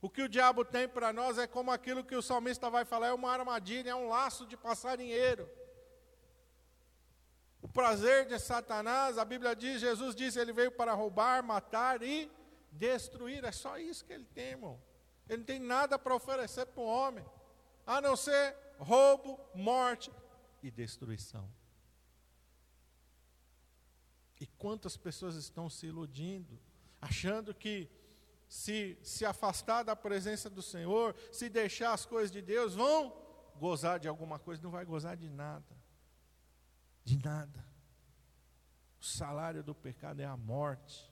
O 0.01 0.09
que 0.09 0.23
o 0.23 0.27
diabo 0.27 0.65
tem 0.65 0.89
para 0.89 1.13
nós 1.13 1.37
é 1.37 1.45
como 1.45 1.69
aquilo 1.69 2.03
que 2.03 2.15
o 2.15 2.23
salmista 2.23 2.67
vai 2.67 2.83
falar: 2.85 3.09
é 3.09 3.13
uma 3.13 3.31
armadilha, 3.31 3.91
é 3.91 3.95
um 3.95 4.07
laço 4.07 4.47
de 4.47 4.57
passarinheiro. 4.57 5.47
O 7.61 7.67
prazer 7.67 8.25
de 8.25 8.39
Satanás, 8.39 9.19
a 9.19 9.25
Bíblia 9.25 9.55
diz, 9.55 9.79
Jesus 9.79 10.15
disse, 10.15 10.39
ele 10.39 10.51
veio 10.51 10.71
para 10.71 10.95
roubar, 10.95 11.43
matar 11.43 12.01
e 12.01 12.31
destruir. 12.71 13.43
É 13.43 13.51
só 13.51 13.77
isso 13.77 14.03
que 14.03 14.13
ele 14.13 14.25
tem, 14.25 14.53
irmão. 14.53 14.81
Ele 15.27 15.37
não 15.37 15.45
tem 15.45 15.59
nada 15.59 15.99
para 15.99 16.15
oferecer 16.15 16.65
para 16.65 16.81
o 16.81 16.87
homem, 16.87 17.23
a 17.85 18.01
não 18.01 18.15
ser 18.15 18.55
roubo, 18.79 19.39
morte 19.53 20.11
e 20.63 20.71
destruição. 20.71 21.47
E 24.39 24.47
quantas 24.59 24.95
pessoas 24.97 25.35
estão 25.35 25.69
se 25.69 25.87
iludindo, 25.87 26.59
achando 27.01 27.55
que 27.55 27.89
se 28.47 28.97
se 29.01 29.25
afastar 29.25 29.83
da 29.83 29.95
presença 29.95 30.49
do 30.49 30.61
Senhor, 30.61 31.15
se 31.31 31.49
deixar 31.49 31.93
as 31.93 32.05
coisas 32.05 32.29
de 32.29 32.41
Deus, 32.41 32.75
vão 32.75 33.15
gozar 33.55 33.99
de 33.99 34.07
alguma 34.07 34.37
coisa, 34.37 34.61
não 34.61 34.69
vai 34.69 34.85
gozar 34.85 35.15
de 35.15 35.29
nada. 35.29 35.77
De 37.03 37.17
nada. 37.17 37.65
O 38.99 39.05
salário 39.05 39.63
do 39.63 39.73
pecado 39.73 40.19
é 40.19 40.25
a 40.25 40.35
morte. 40.35 41.09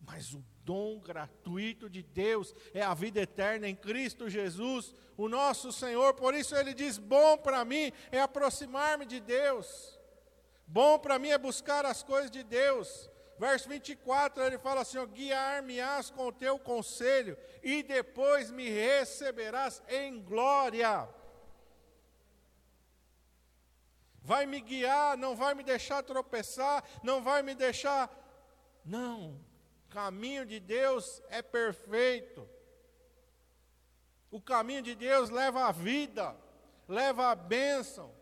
Mas 0.00 0.32
o 0.32 0.44
dom 0.64 1.00
gratuito 1.00 1.90
de 1.90 2.04
Deus 2.04 2.54
é 2.72 2.82
a 2.82 2.94
vida 2.94 3.20
eterna 3.20 3.68
em 3.68 3.74
Cristo 3.74 4.28
Jesus, 4.28 4.94
o 5.16 5.28
nosso 5.28 5.72
Senhor. 5.72 6.14
Por 6.14 6.34
isso 6.34 6.54
ele 6.54 6.72
diz: 6.72 6.98
bom 6.98 7.36
para 7.36 7.64
mim 7.64 7.90
é 8.12 8.20
aproximar-me 8.20 9.04
de 9.04 9.18
Deus. 9.18 9.97
Bom 10.70 10.98
para 10.98 11.18
mim 11.18 11.30
é 11.30 11.38
buscar 11.38 11.86
as 11.86 12.02
coisas 12.02 12.30
de 12.30 12.42
Deus. 12.42 13.10
Verso 13.38 13.68
24, 13.68 14.42
ele 14.42 14.58
fala 14.58 14.82
assim: 14.82 15.04
Guiar-me-ás 15.06 16.10
com 16.10 16.26
o 16.26 16.32
teu 16.32 16.58
conselho, 16.58 17.38
e 17.62 17.82
depois 17.82 18.50
me 18.50 18.68
receberás 18.68 19.82
em 19.88 20.20
glória. 20.20 21.08
Vai 24.20 24.44
me 24.44 24.60
guiar, 24.60 25.16
não 25.16 25.34
vai 25.34 25.54
me 25.54 25.62
deixar 25.62 26.02
tropeçar, 26.02 26.84
não 27.02 27.22
vai 27.22 27.40
me 27.42 27.54
deixar. 27.54 28.10
Não, 28.84 29.40
o 29.86 29.88
caminho 29.88 30.44
de 30.44 30.60
Deus 30.60 31.22
é 31.30 31.40
perfeito. 31.40 32.46
O 34.30 34.38
caminho 34.38 34.82
de 34.82 34.94
Deus 34.94 35.30
leva 35.30 35.66
a 35.66 35.72
vida, 35.72 36.36
leva 36.86 37.30
a 37.30 37.34
bênção. 37.34 38.17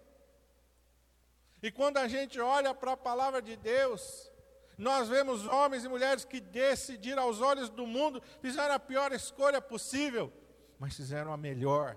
E 1.66 1.70
quando 1.73 1.96
a 1.96 2.06
gente 2.06 2.38
olha 2.38 2.73
para 2.73 2.92
a 2.92 2.96
palavra 2.96 3.42
de 3.42 3.56
Deus, 3.56 4.30
nós 4.78 5.08
vemos 5.08 5.44
homens 5.49 5.82
e 5.82 5.88
mulheres 5.88 6.25
que 6.25 6.38
decidiram 6.38 7.25
aos 7.25 7.40
olhos 7.40 7.68
do 7.68 7.85
mundo, 7.85 8.23
fizeram 8.40 8.73
a 8.73 8.78
pior 8.78 9.11
escolha 9.11 9.61
possível, 9.61 10.32
mas 10.78 10.94
fizeram 10.94 11.32
a 11.32 11.37
melhor. 11.37 11.96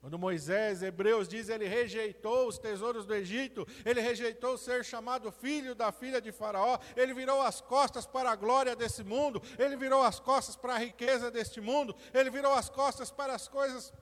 Quando 0.00 0.16
Moisés, 0.16 0.84
Hebreus 0.84 1.26
diz, 1.26 1.48
ele 1.48 1.66
rejeitou 1.66 2.46
os 2.46 2.56
tesouros 2.56 3.04
do 3.04 3.12
Egito, 3.12 3.66
ele 3.84 4.00
rejeitou 4.00 4.56
ser 4.56 4.84
chamado 4.84 5.32
filho 5.32 5.74
da 5.74 5.90
filha 5.90 6.20
de 6.20 6.30
Faraó, 6.30 6.78
ele 6.94 7.12
virou 7.12 7.42
as 7.42 7.60
costas 7.60 8.06
para 8.06 8.30
a 8.30 8.36
glória 8.36 8.76
desse 8.76 9.02
mundo, 9.02 9.42
ele 9.58 9.76
virou 9.76 10.00
as 10.00 10.20
costas 10.20 10.54
para 10.54 10.74
a 10.74 10.78
riqueza 10.78 11.28
deste 11.28 11.60
mundo, 11.60 11.92
ele 12.12 12.30
virou 12.30 12.54
as 12.54 12.68
costas 12.70 13.10
para 13.10 13.34
as 13.34 13.48
coisas 13.48 13.92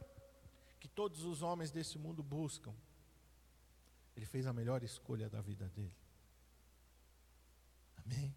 que 0.79 0.89
todos 0.89 1.25
os 1.25 1.41
homens 1.41 1.71
desse 1.71 1.99
mundo 1.99 2.23
buscam. 2.23 2.75
Ele 4.17 4.27
fez 4.27 4.47
a 4.47 4.53
melhor 4.53 4.83
escolha 4.83 5.29
da 5.29 5.41
vida 5.41 5.69
dele. 5.69 5.97
Amém? 8.05 8.35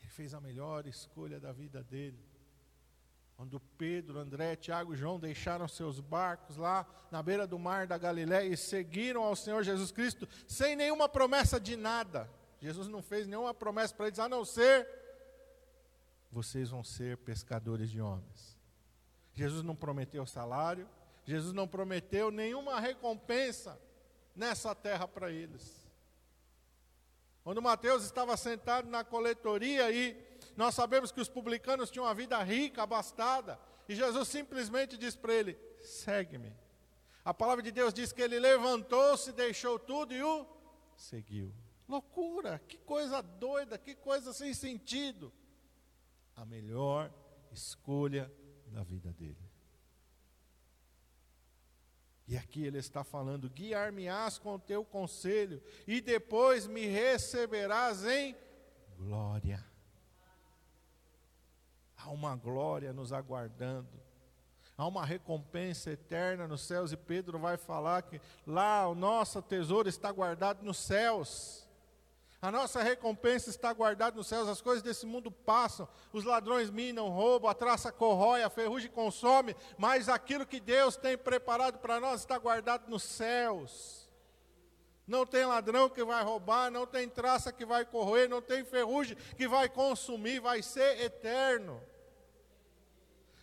Ele 0.00 0.10
fez 0.10 0.34
a 0.34 0.40
melhor 0.40 0.86
escolha 0.86 1.40
da 1.40 1.52
vida 1.52 1.82
dele. 1.82 2.22
Quando 3.36 3.58
Pedro, 3.78 4.18
André, 4.18 4.54
Tiago 4.56 4.94
e 4.94 4.96
João 4.96 5.18
deixaram 5.18 5.66
seus 5.66 5.98
barcos 6.00 6.56
lá 6.56 6.86
na 7.10 7.22
beira 7.22 7.46
do 7.46 7.58
mar 7.58 7.86
da 7.86 7.98
Galiléia 7.98 8.46
e 8.46 8.56
seguiram 8.56 9.22
ao 9.22 9.34
Senhor 9.34 9.62
Jesus 9.64 9.90
Cristo 9.90 10.28
sem 10.46 10.76
nenhuma 10.76 11.08
promessa 11.08 11.58
de 11.58 11.76
nada. 11.76 12.30
Jesus 12.60 12.86
não 12.86 13.02
fez 13.02 13.26
nenhuma 13.26 13.52
promessa 13.52 13.94
para 13.94 14.06
eles, 14.06 14.18
a 14.18 14.28
não 14.28 14.44
ser: 14.44 14.88
vocês 16.30 16.70
vão 16.70 16.84
ser 16.84 17.16
pescadores 17.18 17.90
de 17.90 18.00
homens. 18.00 18.56
Jesus 19.32 19.64
não 19.64 19.74
prometeu 19.74 20.24
salário, 20.26 20.88
Jesus 21.24 21.52
não 21.52 21.68
prometeu 21.68 22.30
nenhuma 22.30 22.80
recompensa 22.80 23.80
nessa 24.34 24.74
terra 24.74 25.06
para 25.06 25.30
eles. 25.30 25.82
Quando 27.44 27.62
Mateus 27.62 28.04
estava 28.04 28.36
sentado 28.36 28.88
na 28.88 29.04
coletoria 29.04 29.90
e 29.90 30.16
nós 30.56 30.74
sabemos 30.74 31.10
que 31.10 31.20
os 31.20 31.28
publicanos 31.28 31.90
tinham 31.90 32.06
uma 32.06 32.14
vida 32.14 32.40
rica, 32.42 32.82
abastada, 32.82 33.58
e 33.88 33.94
Jesus 33.94 34.28
simplesmente 34.28 34.96
disse 34.96 35.18
para 35.18 35.34
ele: 35.34 35.58
segue-me. 35.80 36.54
A 37.24 37.32
palavra 37.32 37.62
de 37.62 37.70
Deus 37.70 37.94
diz 37.94 38.12
que 38.12 38.22
ele 38.22 38.38
levantou-se, 38.38 39.32
deixou 39.32 39.78
tudo 39.78 40.12
e 40.12 40.22
o 40.22 40.46
seguiu. 40.96 41.52
Loucura, 41.88 42.60
que 42.66 42.78
coisa 42.78 43.20
doida, 43.20 43.78
que 43.78 43.94
coisa 43.94 44.32
sem 44.32 44.54
sentido. 44.54 45.32
A 46.34 46.44
melhor 46.44 47.12
escolha 47.50 48.32
da 48.66 48.82
vida 48.82 49.12
dele. 49.12 49.51
E 52.32 52.36
aqui 52.38 52.64
ele 52.64 52.78
está 52.78 53.04
falando: 53.04 53.50
guiar-me-ás 53.50 54.38
com 54.38 54.54
o 54.54 54.58
teu 54.58 54.82
conselho, 54.82 55.62
e 55.86 56.00
depois 56.00 56.66
me 56.66 56.86
receberás 56.86 58.06
em 58.06 58.34
glória. 58.96 59.62
Há 61.94 62.08
uma 62.08 62.34
glória 62.34 62.90
nos 62.90 63.12
aguardando, 63.12 64.00
há 64.78 64.86
uma 64.86 65.04
recompensa 65.04 65.90
eterna 65.90 66.48
nos 66.48 66.62
céus, 66.62 66.90
e 66.90 66.96
Pedro 66.96 67.38
vai 67.38 67.58
falar 67.58 68.00
que 68.00 68.18
lá 68.46 68.88
o 68.88 68.94
nosso 68.94 69.42
tesouro 69.42 69.86
está 69.86 70.10
guardado 70.10 70.62
nos 70.62 70.78
céus. 70.78 71.61
A 72.42 72.50
nossa 72.50 72.82
recompensa 72.82 73.50
está 73.50 73.72
guardada 73.72 74.16
nos 74.16 74.26
céus, 74.26 74.48
as 74.48 74.60
coisas 74.60 74.82
desse 74.82 75.06
mundo 75.06 75.30
passam, 75.30 75.88
os 76.12 76.24
ladrões 76.24 76.70
minam, 76.70 77.08
roubam, 77.08 77.48
a 77.48 77.54
traça 77.54 77.92
corrói, 77.92 78.42
a 78.42 78.50
ferrugem 78.50 78.90
consome, 78.90 79.54
mas 79.78 80.08
aquilo 80.08 80.44
que 80.44 80.58
Deus 80.58 80.96
tem 80.96 81.16
preparado 81.16 81.78
para 81.78 82.00
nós 82.00 82.18
está 82.18 82.36
guardado 82.36 82.90
nos 82.90 83.04
céus. 83.04 84.10
Não 85.06 85.24
tem 85.24 85.46
ladrão 85.46 85.88
que 85.88 86.02
vai 86.02 86.24
roubar, 86.24 86.68
não 86.68 86.84
tem 86.84 87.08
traça 87.08 87.52
que 87.52 87.64
vai 87.64 87.84
corroer, 87.84 88.28
não 88.28 88.42
tem 88.42 88.64
ferrugem 88.64 89.16
que 89.36 89.46
vai 89.46 89.68
consumir, 89.68 90.40
vai 90.40 90.62
ser 90.62 91.00
eterno. 91.00 91.80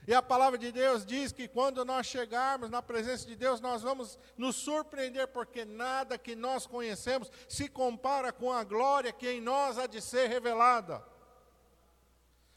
E 0.09 0.13
a 0.15 0.23
palavra 0.23 0.57
de 0.57 0.71
Deus 0.71 1.05
diz 1.05 1.31
que 1.31 1.47
quando 1.47 1.85
nós 1.85 2.07
chegarmos 2.07 2.67
na 2.67 2.81
presença 2.81 3.27
de 3.27 3.35
Deus, 3.35 3.61
nós 3.61 3.83
vamos 3.83 4.17
nos 4.35 4.55
surpreender, 4.55 5.27
porque 5.27 5.63
nada 5.63 6.17
que 6.17 6.35
nós 6.35 6.65
conhecemos 6.65 7.31
se 7.47 7.69
compara 7.69 8.33
com 8.33 8.51
a 8.51 8.63
glória 8.63 9.13
que 9.13 9.29
em 9.29 9.39
nós 9.39 9.77
há 9.77 9.85
de 9.85 10.01
ser 10.01 10.27
revelada. 10.27 11.05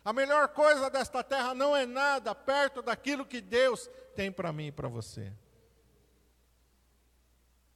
A 0.03 0.15
melhor 0.15 0.49
coisa 0.49 0.89
desta 0.89 1.23
terra 1.23 1.53
não 1.53 1.77
é 1.77 1.85
nada 1.85 2.35
perto 2.35 2.81
daquilo 2.81 3.27
que 3.27 3.43
Deus 3.43 3.87
tem 4.17 4.33
para 4.33 4.51
mim 4.51 4.69
e 4.69 4.73
para 4.73 4.89
você. 4.89 5.31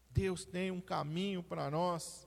Deus 0.08 0.46
tem 0.46 0.70
um 0.70 0.80
caminho 0.80 1.42
para 1.42 1.70
nós 1.70 2.25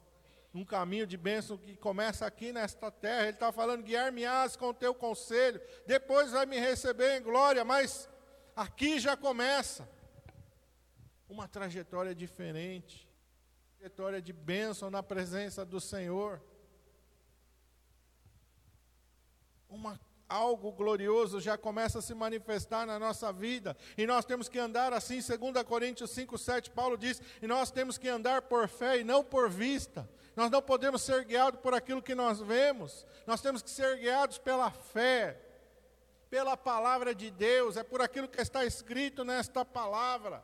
um 0.53 0.65
caminho 0.65 1.05
de 1.05 1.17
bênção 1.17 1.57
que 1.57 1.75
começa 1.77 2.25
aqui 2.25 2.51
nesta 2.51 2.89
terra. 2.89 3.23
Ele 3.23 3.31
está 3.31 3.51
falando: 3.51 3.83
guiar-me-ás 3.83 4.55
com 4.55 4.69
o 4.69 4.73
teu 4.73 4.93
conselho, 4.93 5.61
depois 5.85 6.31
vai 6.31 6.45
me 6.45 6.59
receber 6.59 7.19
em 7.19 7.23
glória, 7.23 7.63
mas 7.63 8.09
aqui 8.55 8.99
já 8.99 9.15
começa 9.15 9.87
uma 11.27 11.47
trajetória 11.47 12.15
diferente 12.15 13.09
trajetória 13.79 14.21
de 14.21 14.33
bênção 14.33 14.91
na 14.91 15.01
presença 15.01 15.65
do 15.65 15.79
Senhor. 15.79 16.41
Uma 19.69 19.97
algo 20.27 20.71
glorioso 20.71 21.39
já 21.39 21.57
começa 21.57 21.99
a 21.99 22.01
se 22.03 22.13
manifestar 22.13 22.85
na 22.85 22.99
nossa 22.99 23.33
vida, 23.33 23.75
e 23.97 24.05
nós 24.05 24.25
temos 24.25 24.47
que 24.47 24.59
andar 24.59 24.93
assim, 24.93 25.15
2 25.15 25.63
Coríntios 25.63 26.11
5, 26.11 26.37
7, 26.37 26.69
Paulo 26.69 26.95
diz, 26.95 27.19
e 27.41 27.47
nós 27.47 27.71
temos 27.71 27.97
que 27.97 28.07
andar 28.07 28.43
por 28.43 28.67
fé 28.67 28.99
e 28.99 29.03
não 29.03 29.23
por 29.23 29.49
vista. 29.49 30.07
Nós 30.39 30.49
não 30.49 30.61
podemos 30.61 31.01
ser 31.01 31.25
guiados 31.25 31.59
por 31.59 31.73
aquilo 31.73 32.01
que 32.01 32.15
nós 32.15 32.39
vemos, 32.39 33.05
nós 33.27 33.41
temos 33.41 33.61
que 33.61 33.69
ser 33.69 33.97
guiados 33.97 34.37
pela 34.37 34.71
fé, 34.71 35.37
pela 36.29 36.55
palavra 36.55 37.13
de 37.13 37.29
Deus, 37.29 37.75
é 37.75 37.83
por 37.83 38.01
aquilo 38.01 38.25
que 38.25 38.39
está 38.39 38.63
escrito 38.63 39.25
nesta 39.25 39.65
palavra. 39.65 40.41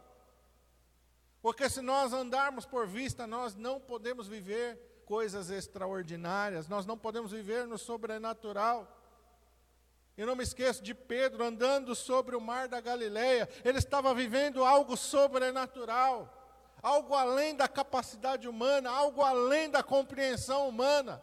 Porque 1.41 1.69
se 1.69 1.79
nós 1.79 2.11
andarmos 2.11 2.65
por 2.65 2.85
vista, 2.85 3.25
nós 3.25 3.55
não 3.55 3.79
podemos 3.79 4.27
viver 4.27 4.77
coisas 5.05 5.49
extraordinárias, 5.49 6.67
nós 6.67 6.85
não 6.85 6.97
podemos 6.97 7.31
viver 7.31 7.65
no 7.65 7.77
sobrenatural. 7.77 9.01
Eu 10.17 10.27
não 10.27 10.35
me 10.35 10.43
esqueço 10.43 10.83
de 10.83 10.93
Pedro 10.93 11.41
andando 11.41 11.95
sobre 11.95 12.35
o 12.35 12.41
mar 12.41 12.67
da 12.67 12.81
Galileia. 12.81 13.47
Ele 13.63 13.77
estava 13.77 14.13
vivendo 14.13 14.65
algo 14.65 14.97
sobrenatural, 14.97 16.44
algo 16.85 17.15
além 17.15 17.55
da 17.55 17.67
capacidade 17.67 18.47
humana, 18.47 18.91
algo 18.91 19.23
além 19.23 19.71
da 19.71 19.81
compreensão 19.81 20.69
humana. 20.69 21.19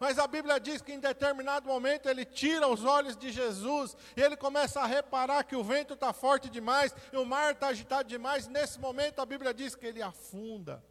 Mas 0.00 0.18
a 0.18 0.26
Bíblia 0.26 0.58
diz 0.58 0.82
que 0.82 0.92
em 0.92 0.98
determinado 0.98 1.68
momento 1.68 2.08
ele 2.08 2.24
tira 2.24 2.66
os 2.66 2.84
olhos 2.84 3.16
de 3.16 3.30
Jesus 3.30 3.96
e 4.16 4.20
ele 4.20 4.36
começa 4.36 4.80
a 4.80 4.86
reparar 4.86 5.44
que 5.44 5.54
o 5.54 5.62
vento 5.62 5.94
está 5.94 6.12
forte 6.12 6.50
demais 6.50 6.92
e 7.12 7.16
o 7.16 7.24
mar 7.24 7.52
está 7.52 7.68
agitado 7.68 8.08
demais. 8.08 8.48
Nesse 8.48 8.80
momento 8.80 9.20
a 9.20 9.24
Bíblia 9.24 9.54
diz 9.54 9.76
que 9.76 9.86
ele 9.86 10.02
afunda. 10.02 10.82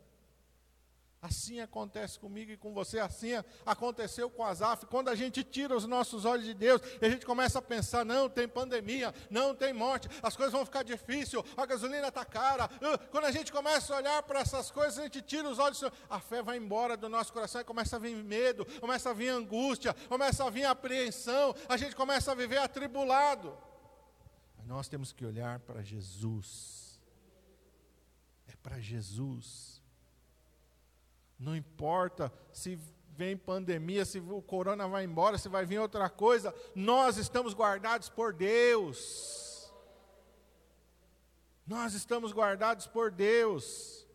Assim 1.25 1.59
acontece 1.59 2.19
comigo 2.19 2.51
e 2.51 2.57
com 2.57 2.71
você, 2.71 2.99
assim 2.99 3.31
aconteceu 3.65 4.29
com 4.29 4.43
Asaf. 4.43 4.85
Quando 4.85 5.09
a 5.09 5.15
gente 5.15 5.43
tira 5.43 5.75
os 5.75 5.87
nossos 5.87 6.23
olhos 6.23 6.45
de 6.45 6.53
Deus, 6.53 6.79
e 7.01 7.05
a 7.05 7.09
gente 7.09 7.25
começa 7.25 7.57
a 7.57 7.61
pensar: 7.63 8.05
não, 8.05 8.29
tem 8.29 8.47
pandemia, 8.47 9.11
não 9.27 9.55
tem 9.55 9.73
morte, 9.73 10.07
as 10.21 10.35
coisas 10.35 10.53
vão 10.53 10.63
ficar 10.63 10.83
difíceis, 10.83 11.43
a 11.57 11.65
gasolina 11.65 12.09
está 12.09 12.23
cara. 12.23 12.69
Quando 13.09 13.25
a 13.25 13.31
gente 13.31 13.51
começa 13.51 13.91
a 13.91 13.97
olhar 13.97 14.21
para 14.21 14.41
essas 14.41 14.69
coisas, 14.69 14.99
a 14.99 15.03
gente 15.03 15.19
tira 15.19 15.49
os 15.49 15.57
olhos, 15.57 15.83
a 16.07 16.19
fé 16.19 16.43
vai 16.43 16.57
embora 16.57 16.95
do 16.95 17.09
nosso 17.09 17.33
coração 17.33 17.59
e 17.59 17.63
começa 17.63 17.95
a 17.95 17.99
vir 17.99 18.15
medo, 18.15 18.63
começa 18.79 19.09
a 19.09 19.13
vir 19.13 19.29
angústia, 19.29 19.95
começa 20.07 20.45
a 20.45 20.49
vir 20.51 20.65
apreensão, 20.65 21.55
a 21.67 21.75
gente 21.75 21.95
começa 21.95 22.33
a 22.33 22.35
viver 22.35 22.59
atribulado. 22.59 23.57
Nós 24.63 24.87
temos 24.87 25.11
que 25.11 25.25
olhar 25.25 25.59
para 25.61 25.81
Jesus. 25.81 26.99
É 28.47 28.55
para 28.57 28.79
Jesus 28.79 29.74
não 31.37 31.55
importa 31.55 32.31
se 32.51 32.79
vem 33.15 33.37
pandemia, 33.37 34.05
se 34.05 34.19
o 34.19 34.41
corona 34.41 34.87
vai 34.87 35.03
embora, 35.03 35.37
se 35.37 35.47
vai 35.47 35.65
vir 35.65 35.79
outra 35.79 36.09
coisa, 36.09 36.53
nós 36.73 37.17
estamos 37.17 37.53
guardados 37.53 38.09
por 38.09 38.33
Deus. 38.33 39.73
Nós 41.65 41.93
estamos 41.93 42.31
guardados 42.31 42.87
por 42.87 43.11
Deus. 43.11 44.05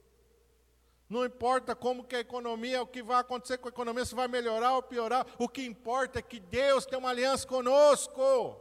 Não 1.08 1.24
importa 1.24 1.74
como 1.74 2.04
que 2.04 2.14
a 2.14 2.20
economia, 2.20 2.82
o 2.82 2.86
que 2.86 3.02
vai 3.02 3.18
acontecer 3.18 3.58
com 3.58 3.68
a 3.68 3.70
economia, 3.70 4.04
se 4.04 4.14
vai 4.14 4.28
melhorar 4.28 4.74
ou 4.74 4.82
piorar, 4.82 5.26
o 5.38 5.48
que 5.48 5.64
importa 5.64 6.20
é 6.20 6.22
que 6.22 6.38
Deus 6.38 6.86
tem 6.86 6.98
uma 6.98 7.10
aliança 7.10 7.46
conosco. 7.46 8.56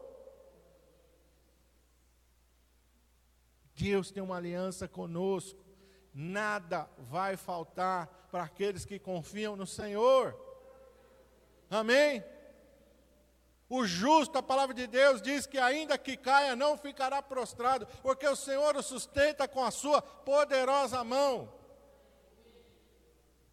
Deus 3.75 4.09
tem 4.09 4.23
uma 4.23 4.37
aliança 4.37 4.87
conosco 4.87 5.68
nada 6.13 6.89
vai 6.97 7.37
faltar 7.37 8.07
para 8.31 8.43
aqueles 8.43 8.85
que 8.85 8.99
confiam 8.99 9.55
no 9.55 9.65
Senhor. 9.65 10.35
Amém? 11.69 12.23
O 13.69 13.85
justo, 13.85 14.37
a 14.37 14.43
palavra 14.43 14.73
de 14.73 14.87
Deus 14.87 15.21
diz 15.21 15.45
que 15.45 15.59
ainda 15.59 15.97
que 15.97 16.17
caia, 16.17 16.55
não 16.55 16.75
ficará 16.75 17.21
prostrado, 17.21 17.87
porque 18.01 18.27
o 18.27 18.35
Senhor 18.35 18.75
o 18.75 18.81
sustenta 18.81 19.47
com 19.47 19.63
a 19.63 19.69
sua 19.69 20.01
poderosa 20.01 21.03
mão. 21.03 21.53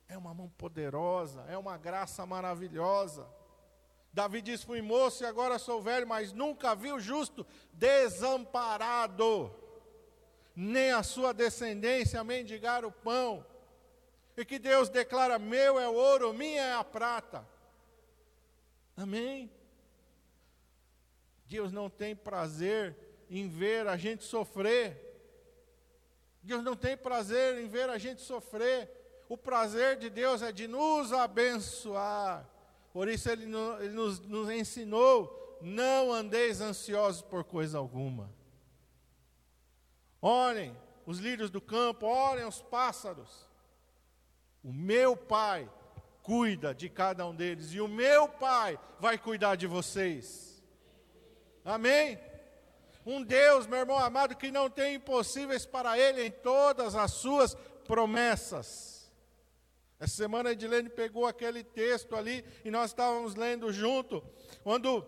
É 0.08 0.16
uma 0.16 0.32
mão 0.32 0.48
poderosa, 0.48 1.44
é 1.48 1.58
uma 1.58 1.76
graça 1.76 2.24
maravilhosa. 2.24 3.26
Davi 4.12 4.40
diz: 4.40 4.62
Fui 4.62 4.80
moço 4.80 5.22
e 5.22 5.26
agora 5.26 5.58
sou 5.58 5.82
velho, 5.82 6.06
mas 6.06 6.32
nunca 6.32 6.74
vi 6.74 6.90
o 6.90 7.00
justo 7.00 7.46
desamparado 7.74 9.54
nem 10.56 10.90
a 10.90 11.02
sua 11.02 11.34
descendência 11.34 12.24
mendigar 12.24 12.82
o 12.82 12.90
pão. 12.90 13.44
E 14.34 14.44
que 14.44 14.58
Deus 14.58 14.88
declara: 14.88 15.38
meu 15.38 15.78
é 15.78 15.86
o 15.86 15.92
ouro, 15.92 16.32
minha 16.32 16.62
é 16.62 16.72
a 16.72 16.82
prata. 16.82 17.46
Amém? 18.96 19.50
Deus 21.46 21.70
não 21.70 21.90
tem 21.90 22.16
prazer 22.16 22.96
em 23.28 23.46
ver 23.48 23.86
a 23.86 23.98
gente 23.98 24.24
sofrer. 24.24 25.02
Deus 26.42 26.64
não 26.64 26.74
tem 26.74 26.96
prazer 26.96 27.58
em 27.58 27.68
ver 27.68 27.90
a 27.90 27.98
gente 27.98 28.22
sofrer. 28.22 28.90
O 29.28 29.36
prazer 29.36 29.98
de 29.98 30.08
Deus 30.08 30.40
é 30.40 30.50
de 30.50 30.66
nos 30.66 31.12
abençoar. 31.12 32.48
Por 32.92 33.08
isso 33.08 33.28
Ele, 33.28 33.44
ele 33.44 33.92
nos, 33.92 34.20
nos 34.20 34.48
ensinou 34.48 35.58
não 35.60 36.12
andeis 36.12 36.60
ansiosos 36.60 37.22
por 37.22 37.44
coisa 37.44 37.78
alguma. 37.78 38.30
Orem 40.26 40.76
os 41.06 41.20
lírios 41.20 41.50
do 41.50 41.60
campo, 41.60 42.04
orem 42.04 42.44
os 42.44 42.60
pássaros. 42.60 43.48
O 44.60 44.72
meu 44.72 45.16
Pai 45.16 45.70
cuida 46.20 46.74
de 46.74 46.88
cada 46.88 47.24
um 47.24 47.32
deles 47.32 47.72
e 47.72 47.80
o 47.80 47.86
meu 47.86 48.28
Pai 48.28 48.76
vai 48.98 49.16
cuidar 49.18 49.54
de 49.54 49.68
vocês. 49.68 50.60
Amém? 51.64 52.18
Um 53.06 53.22
Deus, 53.22 53.68
meu 53.68 53.78
irmão 53.78 53.96
amado, 53.96 54.34
que 54.34 54.50
não 54.50 54.68
tem 54.68 54.96
impossíveis 54.96 55.64
para 55.64 55.96
Ele 55.96 56.26
em 56.26 56.30
todas 56.32 56.96
as 56.96 57.12
suas 57.12 57.54
promessas. 57.86 59.08
Essa 60.00 60.16
semana 60.16 60.48
a 60.48 60.52
Edilene 60.54 60.88
pegou 60.88 61.24
aquele 61.24 61.62
texto 61.62 62.16
ali 62.16 62.44
e 62.64 62.70
nós 62.72 62.90
estávamos 62.90 63.36
lendo 63.36 63.72
junto, 63.72 64.24
quando 64.64 65.06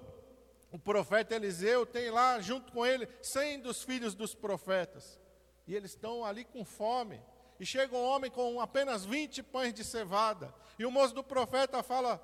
o 0.71 0.79
profeta 0.79 1.35
Eliseu 1.35 1.87
tem 1.87 2.11
lá 2.11 2.41
junto 2.41 2.73
com 2.73 2.85
ele 2.85 3.09
cem 3.23 3.59
dos 3.59 3.83
filhos 3.83 4.15
dos 4.15 4.35
profetas. 4.35 5.19
E 5.67 5.75
eles 5.75 5.93
estão 5.93 6.25
ali 6.25 6.45
com 6.45 6.65
fome. 6.65 7.21
E 7.59 7.67
chega 7.67 7.97
um 7.97 8.05
homem 8.05 8.31
com 8.31 8.61
apenas 8.61 9.05
20 9.05 9.43
pães 9.43 9.75
de 9.75 9.83
cevada. 9.83 10.55
E 10.79 10.85
o 10.85 10.91
moço 10.91 11.15
do 11.15 11.25
profeta 11.25 11.83
fala: 11.83 12.23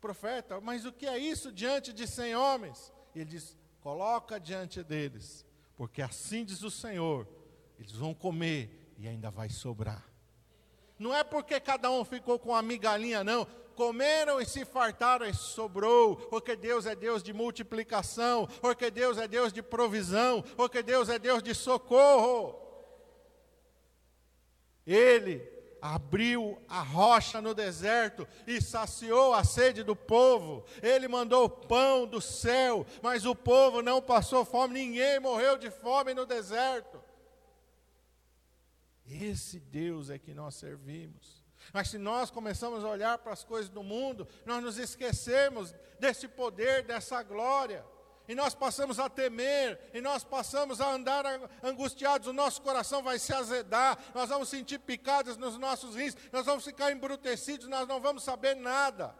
Profeta, 0.00 0.60
mas 0.60 0.84
o 0.84 0.92
que 0.92 1.06
é 1.06 1.18
isso 1.18 1.50
diante 1.50 1.92
de 1.92 2.06
cem 2.06 2.36
homens? 2.36 2.92
E 3.14 3.20
ele 3.20 3.30
diz: 3.30 3.56
Coloca 3.80 4.38
diante 4.38 4.82
deles, 4.82 5.44
porque 5.76 6.02
assim 6.02 6.44
diz 6.44 6.62
o 6.62 6.70
Senhor: 6.70 7.26
eles 7.78 7.92
vão 7.92 8.14
comer 8.14 8.94
e 8.98 9.08
ainda 9.08 9.30
vai 9.30 9.48
sobrar. 9.48 10.04
Não 10.98 11.14
é 11.14 11.22
porque 11.22 11.60
cada 11.60 11.90
um 11.90 12.04
ficou 12.04 12.38
com 12.38 12.50
uma 12.50 12.62
migalhinha, 12.62 13.22
não. 13.22 13.46
Comeram 13.78 14.40
e 14.40 14.44
se 14.44 14.64
fartaram 14.64 15.24
e 15.24 15.32
sobrou, 15.32 16.16
porque 16.16 16.56
Deus 16.56 16.84
é 16.84 16.96
Deus 16.96 17.22
de 17.22 17.32
multiplicação, 17.32 18.48
porque 18.60 18.90
Deus 18.90 19.18
é 19.18 19.28
Deus 19.28 19.52
de 19.52 19.62
provisão, 19.62 20.42
porque 20.56 20.82
Deus 20.82 21.08
é 21.08 21.16
Deus 21.16 21.40
de 21.44 21.54
socorro. 21.54 22.60
Ele 24.84 25.48
abriu 25.80 26.60
a 26.66 26.82
rocha 26.82 27.40
no 27.40 27.54
deserto 27.54 28.26
e 28.48 28.60
saciou 28.60 29.32
a 29.32 29.44
sede 29.44 29.84
do 29.84 29.94
povo. 29.94 30.64
Ele 30.82 31.06
mandou 31.06 31.48
pão 31.48 32.04
do 32.04 32.20
céu, 32.20 32.84
mas 33.00 33.24
o 33.24 33.32
povo 33.32 33.80
não 33.80 34.02
passou 34.02 34.44
fome, 34.44 34.74
ninguém 34.74 35.20
morreu 35.20 35.56
de 35.56 35.70
fome 35.70 36.14
no 36.14 36.26
deserto. 36.26 37.00
Esse 39.06 39.60
Deus 39.60 40.10
é 40.10 40.18
que 40.18 40.34
nós 40.34 40.56
servimos. 40.56 41.37
Mas 41.72 41.88
se 41.88 41.98
nós 41.98 42.30
começamos 42.30 42.84
a 42.84 42.88
olhar 42.88 43.18
para 43.18 43.32
as 43.32 43.44
coisas 43.44 43.68
do 43.68 43.82
mundo, 43.82 44.26
nós 44.44 44.62
nos 44.62 44.78
esquecemos 44.78 45.74
desse 45.98 46.28
poder, 46.28 46.82
dessa 46.82 47.22
glória 47.22 47.84
e 48.28 48.34
nós 48.34 48.54
passamos 48.54 48.98
a 48.98 49.08
temer, 49.08 49.80
e 49.94 50.02
nós 50.02 50.22
passamos 50.22 50.82
a 50.82 50.92
andar 50.92 51.24
angustiados, 51.62 52.28
o 52.28 52.32
nosso 52.32 52.60
coração 52.60 53.02
vai 53.02 53.18
se 53.18 53.32
azedar, 53.32 53.98
nós 54.14 54.28
vamos 54.28 54.50
sentir 54.50 54.78
picadas 54.78 55.38
nos 55.38 55.56
nossos 55.56 55.96
rins, 55.96 56.14
nós 56.30 56.44
vamos 56.44 56.62
ficar 56.62 56.92
embrutecidos, 56.92 57.66
nós 57.66 57.88
não 57.88 58.02
vamos 58.02 58.22
saber 58.22 58.54
nada. 58.54 59.16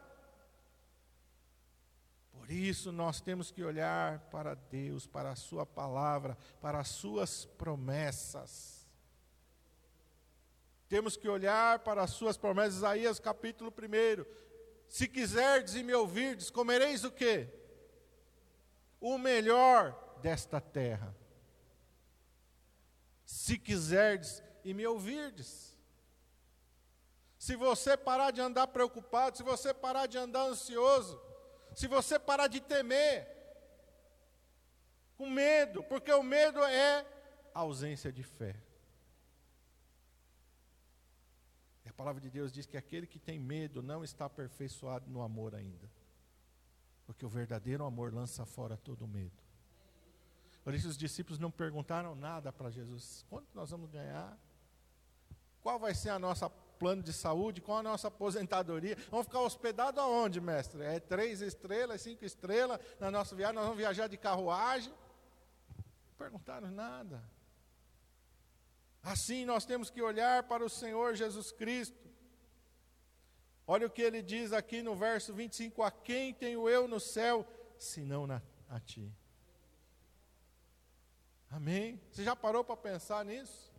Por 2.30 2.50
isso 2.50 2.92
nós 2.92 3.18
temos 3.18 3.50
que 3.50 3.64
olhar 3.64 4.20
para 4.30 4.54
Deus, 4.54 5.06
para 5.06 5.30
a 5.30 5.37
Sua 5.37 5.64
palavra, 5.64 6.37
para 6.61 6.78
as 6.78 6.88
Suas 6.88 7.46
promessas. 7.46 8.77
Temos 10.88 11.16
que 11.16 11.29
olhar 11.29 11.81
para 11.81 12.03
as 12.03 12.11
Suas 12.11 12.37
promessas, 12.37 12.77
Isaías 12.77 13.20
capítulo 13.20 13.70
1. 13.70 14.24
Se 14.88 15.07
quiserdes 15.07 15.74
e 15.74 15.83
me 15.83 15.94
ouvirdes, 15.94 16.51
comereis 16.51 17.05
o 17.05 17.11
quê? 17.11 17.53
o 19.01 19.18
melhor 19.18 19.96
desta 20.20 20.61
terra. 20.61 21.14
Se 23.24 23.59
quiserdes 23.59 24.42
e 24.64 24.74
me 24.74 24.87
ouvirdes. 24.87 25.77
Se 27.38 27.55
você 27.55 27.96
parar 27.96 28.31
de 28.31 28.40
andar 28.40 28.66
preocupado, 28.68 29.37
se 29.37 29.42
você 29.42 29.72
parar 29.72 30.07
de 30.07 30.18
andar 30.18 30.42
ansioso, 30.42 31.20
se 31.74 31.87
você 31.87 32.18
parar 32.18 32.48
de 32.48 32.61
temer, 32.61 33.37
com 35.16 35.29
medo, 35.29 35.83
porque 35.85 36.12
o 36.12 36.22
medo 36.22 36.62
é 36.64 37.07
ausência 37.55 38.12
de 38.12 38.22
fé. 38.22 38.57
E 41.85 41.88
a 41.88 41.88
palavra 41.98 42.20
de 42.20 42.30
Deus 42.30 42.52
diz 42.52 42.64
que 42.64 42.76
aquele 42.76 43.08
que 43.08 43.18
tem 43.18 43.40
medo 43.40 43.82
não 43.82 44.04
está 44.04 44.26
aperfeiçoado 44.26 45.11
no 45.11 45.20
amor 45.20 45.52
ainda. 45.52 45.90
Porque 47.04 47.26
o 47.26 47.28
verdadeiro 47.28 47.84
amor 47.84 48.14
lança 48.14 48.46
fora 48.46 48.76
todo 48.76 49.04
medo. 49.08 49.42
Por 50.62 50.74
isso 50.74 50.87
os 50.87 50.96
discípulos 50.96 51.40
não 51.40 51.50
perguntaram 51.50 52.14
nada 52.14 52.52
para 52.52 52.70
Jesus. 52.70 53.26
Quanto 53.28 53.48
nós 53.52 53.70
vamos 53.70 53.90
ganhar? 53.90 54.38
Qual 55.61 55.76
vai 55.76 55.92
ser 55.92 56.11
a 56.11 56.20
nossa 56.20 56.48
plano 56.48 57.02
de 57.02 57.12
saúde? 57.12 57.61
Qual 57.61 57.78
a 57.78 57.82
nossa 57.82 58.06
aposentadoria? 58.06 58.96
Vamos 59.11 59.26
ficar 59.26 59.40
hospedados 59.40 60.00
aonde, 60.00 60.40
mestre? 60.40 60.80
É 60.82 61.00
três 61.00 61.40
estrelas, 61.40 62.00
cinco 62.00 62.24
estrelas 62.24 62.78
na 63.00 63.11
nossa 63.11 63.34
viagem? 63.34 63.56
Nós 63.56 63.64
vamos 63.64 63.78
viajar 63.78 64.06
de 64.06 64.16
carruagem? 64.16 64.92
Não 65.76 66.14
perguntaram 66.16 66.70
nada. 66.70 67.38
Assim 69.02 69.44
nós 69.44 69.64
temos 69.64 69.90
que 69.90 70.02
olhar 70.02 70.42
para 70.44 70.64
o 70.64 70.68
Senhor 70.68 71.14
Jesus 71.14 71.52
Cristo. 71.52 72.08
Olha 73.66 73.87
o 73.87 73.90
que 73.90 74.02
ele 74.02 74.22
diz 74.22 74.52
aqui 74.52 74.82
no 74.82 74.94
verso 74.96 75.32
25: 75.32 75.82
A 75.82 75.90
quem 75.90 76.32
tenho 76.32 76.68
eu 76.68 76.88
no 76.88 76.98
céu, 76.98 77.46
senão 77.78 78.26
na, 78.26 78.42
a 78.68 78.80
ti? 78.80 79.12
Amém? 81.50 82.00
Você 82.11 82.24
já 82.24 82.37
parou 82.37 82.64
para 82.64 82.76
pensar 82.76 83.24
nisso? 83.24 83.72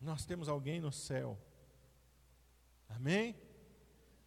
Nós 0.00 0.24
temos 0.24 0.48
alguém 0.48 0.80
no 0.80 0.92
céu. 0.92 1.38
Amém? 2.88 3.36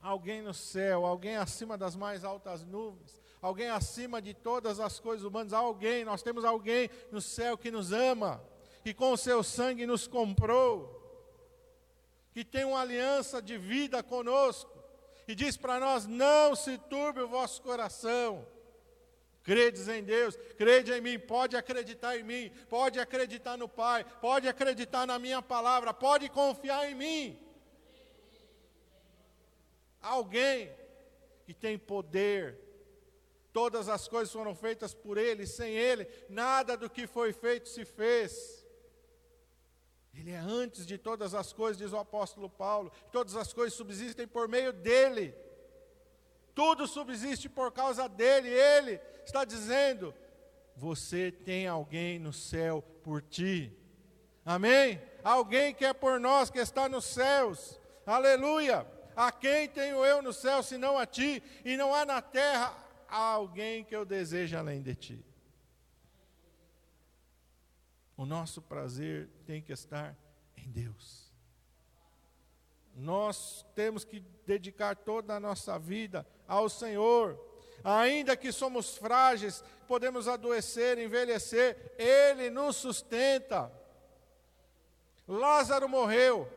Alguém 0.01 0.41
no 0.41 0.53
céu, 0.53 1.05
alguém 1.05 1.35
acima 1.35 1.77
das 1.77 1.95
mais 1.95 2.23
altas 2.23 2.63
nuvens, 2.63 3.21
alguém 3.45 3.69
acima 3.69 4.21
de 4.21 4.33
todas 4.33 4.79
as 4.79 4.99
coisas 4.99 5.23
humanas, 5.23 5.53
alguém, 5.53 6.03
nós 6.03 6.23
temos 6.23 6.43
alguém 6.43 6.89
no 7.11 7.21
céu 7.21 7.57
que 7.57 7.69
nos 7.69 7.91
ama, 7.91 8.43
que 8.83 8.93
com 8.93 9.11
o 9.11 9.17
seu 9.17 9.43
sangue 9.43 9.85
nos 9.85 10.07
comprou 10.07 10.95
que 12.33 12.43
tem 12.43 12.65
uma 12.65 12.81
aliança 12.81 13.41
de 13.41 13.57
vida 13.57 14.03
conosco, 14.03 14.69
e 15.25 15.33
diz 15.33 15.55
para 15.55 15.79
nós: 15.79 16.05
não 16.05 16.53
se 16.53 16.77
turbe 16.77 17.21
o 17.21 17.29
vosso 17.29 17.61
coração. 17.61 18.45
Credes 19.41 19.87
em 19.87 20.03
Deus, 20.03 20.35
crede 20.57 20.91
em 20.91 20.99
mim, 20.99 21.17
pode 21.17 21.55
acreditar 21.55 22.17
em 22.17 22.23
mim, 22.23 22.51
pode 22.67 22.99
acreditar 22.99 23.55
no 23.57 23.69
Pai, 23.69 24.03
pode 24.19 24.47
acreditar 24.49 25.05
na 25.05 25.17
minha 25.19 25.41
palavra, 25.41 25.93
pode 25.93 26.27
confiar 26.29 26.91
em 26.91 26.95
mim. 26.95 27.39
Alguém 30.01 30.75
que 31.45 31.53
tem 31.53 31.77
poder, 31.77 32.64
todas 33.55 33.87
as 33.87 34.05
coisas 34.05 34.33
foram 34.33 34.53
feitas 34.53 34.93
por 34.93 35.17
Ele, 35.17 35.47
sem 35.47 35.77
Ele, 35.77 36.05
nada 36.27 36.75
do 36.75 36.89
que 36.89 37.07
foi 37.07 37.31
feito 37.31 37.69
se 37.69 37.85
fez. 37.85 38.67
Ele 40.13 40.31
é 40.31 40.37
antes 40.37 40.85
de 40.85 40.97
todas 40.97 41.33
as 41.33 41.53
coisas, 41.53 41.77
diz 41.77 41.93
o 41.93 41.97
apóstolo 41.97 42.49
Paulo. 42.49 42.91
Todas 43.13 43.33
as 43.37 43.53
coisas 43.53 43.73
subsistem 43.73 44.27
por 44.27 44.49
meio 44.49 44.73
dele. 44.73 45.33
Tudo 46.53 46.85
subsiste 46.85 47.47
por 47.47 47.71
causa 47.71 48.09
dele. 48.09 48.49
Ele 48.49 48.99
está 49.23 49.45
dizendo: 49.45 50.13
você 50.75 51.31
tem 51.31 51.65
alguém 51.65 52.19
no 52.19 52.33
céu 52.33 52.83
por 53.05 53.21
ti. 53.21 53.71
Amém? 54.45 55.01
Alguém 55.23 55.73
que 55.73 55.85
é 55.85 55.93
por 55.93 56.19
nós, 56.19 56.49
que 56.49 56.59
está 56.59 56.89
nos 56.89 57.05
céus. 57.05 57.79
Aleluia! 58.05 58.85
A 59.15 59.31
quem 59.31 59.69
tenho 59.69 60.03
eu 60.03 60.21
no 60.21 60.33
céu, 60.33 60.61
senão 60.61 60.97
a 60.97 61.05
ti? 61.05 61.41
E 61.63 61.77
não 61.77 61.95
há 61.95 62.05
na 62.05 62.21
terra 62.21 62.83
alguém 63.17 63.83
que 63.83 63.95
eu 63.95 64.05
deseje 64.05 64.55
além 64.55 64.81
de 64.81 64.95
ti. 64.95 65.25
O 68.17 68.25
nosso 68.25 68.61
prazer 68.61 69.29
tem 69.45 69.61
que 69.61 69.73
estar 69.73 70.15
em 70.55 70.69
Deus. 70.69 71.31
Nós 72.95 73.65
temos 73.75 74.05
que 74.05 74.21
dedicar 74.45 74.95
toda 74.95 75.35
a 75.35 75.39
nossa 75.39 75.77
vida 75.77 76.25
ao 76.47 76.69
Senhor. 76.69 77.37
Ainda 77.83 78.37
que 78.37 78.51
somos 78.51 78.97
frágeis, 78.97 79.63
podemos 79.85 80.27
adoecer, 80.27 80.97
envelhecer, 80.97 81.93
Ele 81.97 82.49
nos 82.49 82.77
sustenta. 82.77 83.71
Lázaro 85.27 85.89
morreu, 85.89 86.49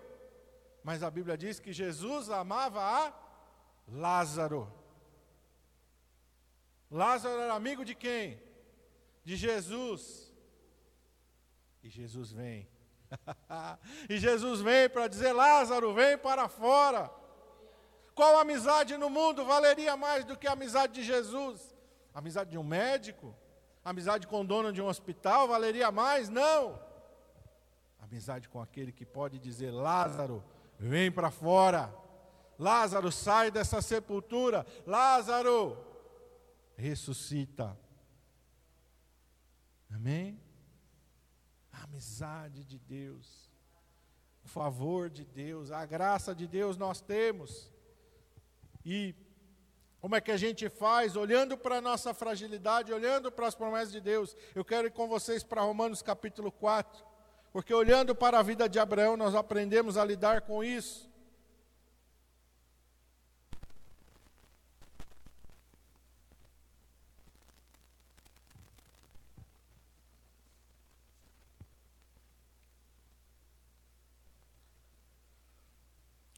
mas 0.84 1.02
a 1.02 1.10
Bíblia 1.10 1.36
diz 1.36 1.58
que 1.58 1.72
Jesus 1.72 2.30
amava 2.30 2.80
a 2.80 3.12
Lázaro. 3.88 4.77
Lázaro 6.90 7.40
era 7.40 7.54
amigo 7.54 7.84
de 7.84 7.94
quem? 7.94 8.40
De 9.24 9.36
Jesus. 9.36 10.32
E 11.82 11.88
Jesus 11.88 12.32
vem. 12.32 12.68
e 14.08 14.18
Jesus 14.18 14.60
vem 14.60 14.88
para 14.88 15.08
dizer: 15.08 15.32
Lázaro, 15.32 15.94
vem 15.94 16.16
para 16.16 16.48
fora. 16.48 17.10
Qual 18.14 18.38
amizade 18.38 18.96
no 18.96 19.08
mundo 19.08 19.44
valeria 19.44 19.96
mais 19.96 20.24
do 20.24 20.36
que 20.36 20.48
a 20.48 20.52
amizade 20.52 20.94
de 20.94 21.04
Jesus? 21.04 21.74
Amizade 22.12 22.50
de 22.50 22.58
um 22.58 22.64
médico? 22.64 23.34
Amizade 23.84 24.26
com 24.26 24.40
o 24.40 24.44
dono 24.44 24.72
de 24.72 24.82
um 24.82 24.86
hospital 24.86 25.46
valeria 25.46 25.90
mais? 25.92 26.28
Não. 26.28 26.78
Amizade 28.00 28.48
com 28.48 28.60
aquele 28.60 28.90
que 28.92 29.06
pode 29.06 29.38
dizer: 29.38 29.70
Lázaro, 29.70 30.42
vem 30.78 31.12
para 31.12 31.30
fora. 31.30 31.94
Lázaro, 32.58 33.12
sai 33.12 33.50
dessa 33.50 33.80
sepultura. 33.80 34.66
Lázaro, 34.84 35.78
ressuscita. 36.78 37.76
Amém? 39.90 40.40
A 41.72 41.82
amizade 41.82 42.64
de 42.64 42.78
Deus, 42.78 43.50
o 44.44 44.48
favor 44.48 45.10
de 45.10 45.24
Deus, 45.24 45.72
a 45.72 45.84
graça 45.84 46.34
de 46.34 46.46
Deus 46.46 46.76
nós 46.76 47.00
temos. 47.00 47.70
E 48.84 49.14
como 50.00 50.14
é 50.14 50.20
que 50.20 50.30
a 50.30 50.36
gente 50.36 50.68
faz? 50.68 51.16
Olhando 51.16 51.58
para 51.58 51.78
a 51.78 51.80
nossa 51.80 52.14
fragilidade, 52.14 52.92
olhando 52.92 53.32
para 53.32 53.48
as 53.48 53.54
promessas 53.56 53.90
de 53.90 54.00
Deus. 54.00 54.36
Eu 54.54 54.64
quero 54.64 54.86
ir 54.86 54.92
com 54.92 55.08
vocês 55.08 55.42
para 55.42 55.62
Romanos 55.62 56.00
capítulo 56.00 56.52
4, 56.52 57.04
porque 57.52 57.74
olhando 57.74 58.14
para 58.14 58.38
a 58.38 58.42
vida 58.42 58.68
de 58.68 58.78
Abraão, 58.78 59.16
nós 59.16 59.34
aprendemos 59.34 59.96
a 59.96 60.04
lidar 60.04 60.42
com 60.42 60.62
isso. 60.62 61.07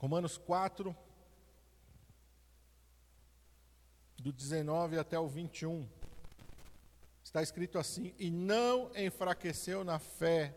Romanos 0.01 0.39
4, 0.39 0.97
do 4.19 4.33
19 4.33 4.99
até 4.99 5.19
o 5.19 5.29
21. 5.29 5.87
Está 7.23 7.43
escrito 7.43 7.79
assim: 7.79 8.15
E 8.19 8.31
não 8.31 8.91
enfraqueceu 8.97 9.85
na 9.85 9.99
fé, 9.99 10.57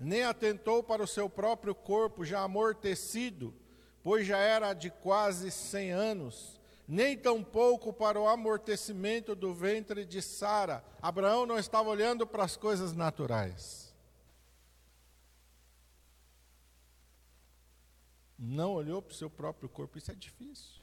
nem 0.00 0.24
atentou 0.24 0.82
para 0.82 1.00
o 1.00 1.06
seu 1.06 1.30
próprio 1.30 1.76
corpo 1.76 2.24
já 2.24 2.40
amortecido, 2.40 3.54
pois 4.02 4.26
já 4.26 4.38
era 4.38 4.74
de 4.74 4.90
quase 4.90 5.52
cem 5.52 5.92
anos, 5.92 6.60
nem 6.88 7.16
tampouco 7.16 7.92
para 7.92 8.18
o 8.18 8.26
amortecimento 8.26 9.36
do 9.36 9.54
ventre 9.54 10.04
de 10.04 10.20
Sara. 10.20 10.84
Abraão 11.00 11.46
não 11.46 11.56
estava 11.56 11.88
olhando 11.88 12.26
para 12.26 12.42
as 12.42 12.56
coisas 12.56 12.92
naturais. 12.92 13.91
Não 18.42 18.72
olhou 18.72 19.00
para 19.00 19.12
o 19.12 19.14
seu 19.14 19.30
próprio 19.30 19.68
corpo. 19.68 19.96
Isso 19.96 20.10
é 20.10 20.14
difícil. 20.14 20.82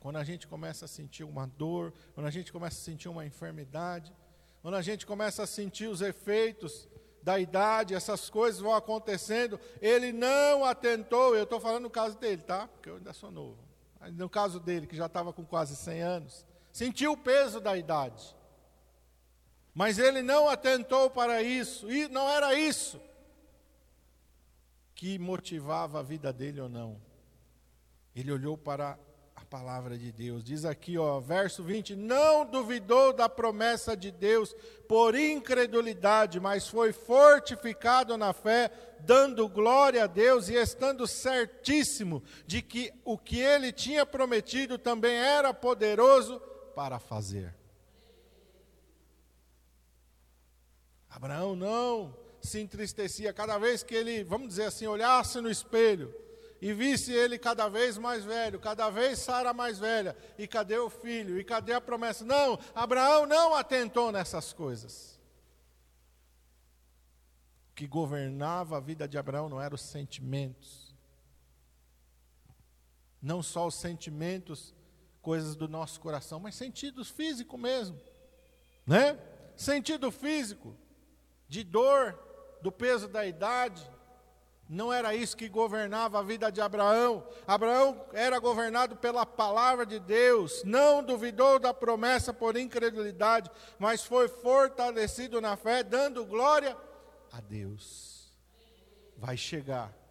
Quando 0.00 0.16
a 0.16 0.24
gente 0.24 0.48
começa 0.48 0.86
a 0.86 0.88
sentir 0.88 1.22
uma 1.22 1.46
dor, 1.46 1.94
quando 2.14 2.26
a 2.26 2.30
gente 2.30 2.52
começa 2.52 2.76
a 2.76 2.84
sentir 2.84 3.08
uma 3.08 3.24
enfermidade, 3.24 4.12
quando 4.60 4.74
a 4.74 4.82
gente 4.82 5.06
começa 5.06 5.44
a 5.44 5.46
sentir 5.46 5.86
os 5.86 6.00
efeitos 6.00 6.88
da 7.22 7.38
idade, 7.38 7.94
essas 7.94 8.28
coisas 8.28 8.60
vão 8.60 8.74
acontecendo, 8.74 9.60
ele 9.80 10.12
não 10.12 10.64
atentou, 10.64 11.36
eu 11.36 11.44
estou 11.44 11.60
falando 11.60 11.84
no 11.84 11.90
caso 11.90 12.18
dele, 12.18 12.42
tá? 12.42 12.66
Porque 12.66 12.90
eu 12.90 12.96
ainda 12.96 13.12
sou 13.12 13.30
novo. 13.30 13.58
No 14.14 14.28
caso 14.28 14.58
dele, 14.58 14.88
que 14.88 14.96
já 14.96 15.06
estava 15.06 15.32
com 15.32 15.44
quase 15.44 15.76
100 15.76 16.00
anos, 16.00 16.44
sentiu 16.72 17.12
o 17.12 17.16
peso 17.16 17.60
da 17.60 17.76
idade. 17.76 18.36
Mas 19.72 20.00
ele 20.00 20.22
não 20.22 20.48
atentou 20.48 21.08
para 21.08 21.40
isso, 21.40 21.88
e 21.88 22.08
não 22.08 22.28
era 22.28 22.52
isso 22.52 23.00
que 25.02 25.18
motivava 25.18 25.98
a 25.98 26.02
vida 26.04 26.32
dele 26.32 26.60
ou 26.60 26.68
não. 26.68 26.96
Ele 28.14 28.30
olhou 28.30 28.56
para 28.56 28.96
a 29.34 29.44
palavra 29.44 29.98
de 29.98 30.12
Deus. 30.12 30.44
Diz 30.44 30.64
aqui, 30.64 30.96
ó, 30.96 31.18
verso 31.18 31.60
20: 31.64 31.96
Não 31.96 32.46
duvidou 32.46 33.12
da 33.12 33.28
promessa 33.28 33.96
de 33.96 34.12
Deus 34.12 34.54
por 34.88 35.16
incredulidade, 35.16 36.38
mas 36.38 36.68
foi 36.68 36.92
fortificado 36.92 38.16
na 38.16 38.32
fé, 38.32 38.70
dando 39.00 39.48
glória 39.48 40.04
a 40.04 40.06
Deus 40.06 40.48
e 40.48 40.54
estando 40.54 41.04
certíssimo 41.08 42.22
de 42.46 42.62
que 42.62 42.92
o 43.04 43.18
que 43.18 43.40
ele 43.40 43.72
tinha 43.72 44.06
prometido 44.06 44.78
também 44.78 45.16
era 45.16 45.52
poderoso 45.52 46.38
para 46.76 47.00
fazer. 47.00 47.52
Abraão 51.10 51.56
não 51.56 52.21
se 52.42 52.60
entristecia 52.60 53.32
cada 53.32 53.56
vez 53.56 53.82
que 53.82 53.94
ele, 53.94 54.24
vamos 54.24 54.48
dizer 54.48 54.64
assim, 54.64 54.86
olhasse 54.86 55.40
no 55.40 55.50
espelho 55.50 56.14
e 56.60 56.72
visse 56.72 57.12
ele 57.12 57.38
cada 57.38 57.68
vez 57.68 57.96
mais 57.96 58.24
velho, 58.24 58.60
cada 58.60 58.90
vez 58.90 59.18
Sara 59.18 59.52
mais 59.52 59.78
velha, 59.78 60.16
e 60.38 60.46
cadê 60.46 60.78
o 60.78 60.90
filho? 60.90 61.38
E 61.38 61.44
cadê 61.44 61.72
a 61.72 61.80
promessa? 61.80 62.24
Não, 62.24 62.58
Abraão 62.74 63.26
não 63.26 63.54
atentou 63.54 64.12
nessas 64.12 64.52
coisas. 64.52 65.20
O 67.70 67.74
que 67.74 67.86
governava 67.86 68.76
a 68.76 68.80
vida 68.80 69.08
de 69.08 69.18
Abraão 69.18 69.48
não 69.48 69.60
eram 69.60 69.74
os 69.74 69.82
sentimentos. 69.82 70.94
Não 73.20 73.42
só 73.42 73.66
os 73.66 73.74
sentimentos, 73.74 74.74
coisas 75.20 75.54
do 75.56 75.68
nosso 75.68 76.00
coração, 76.00 76.38
mas 76.38 76.54
sentidos 76.54 77.08
físicos 77.08 77.58
mesmo. 77.58 77.98
Né? 78.86 79.18
Sentido 79.56 80.10
físico, 80.10 80.76
de 81.48 81.64
dor, 81.64 82.31
do 82.62 82.72
peso 82.72 83.08
da 83.08 83.26
idade. 83.26 83.82
Não 84.68 84.90
era 84.90 85.14
isso 85.14 85.36
que 85.36 85.48
governava 85.48 86.18
a 86.18 86.22
vida 86.22 86.50
de 86.50 86.60
Abraão. 86.60 87.26
Abraão 87.46 88.06
era 88.12 88.38
governado 88.38 88.96
pela 88.96 89.26
palavra 89.26 89.84
de 89.84 89.98
Deus, 89.98 90.62
não 90.64 91.02
duvidou 91.02 91.58
da 91.58 91.74
promessa 91.74 92.32
por 92.32 92.56
incredulidade, 92.56 93.50
mas 93.78 94.02
foi 94.02 94.28
fortalecido 94.28 95.40
na 95.40 95.56
fé, 95.56 95.82
dando 95.82 96.24
glória 96.24 96.74
a 97.30 97.40
Deus. 97.40 98.32
Vai 99.18 99.36
chegar 99.36 100.01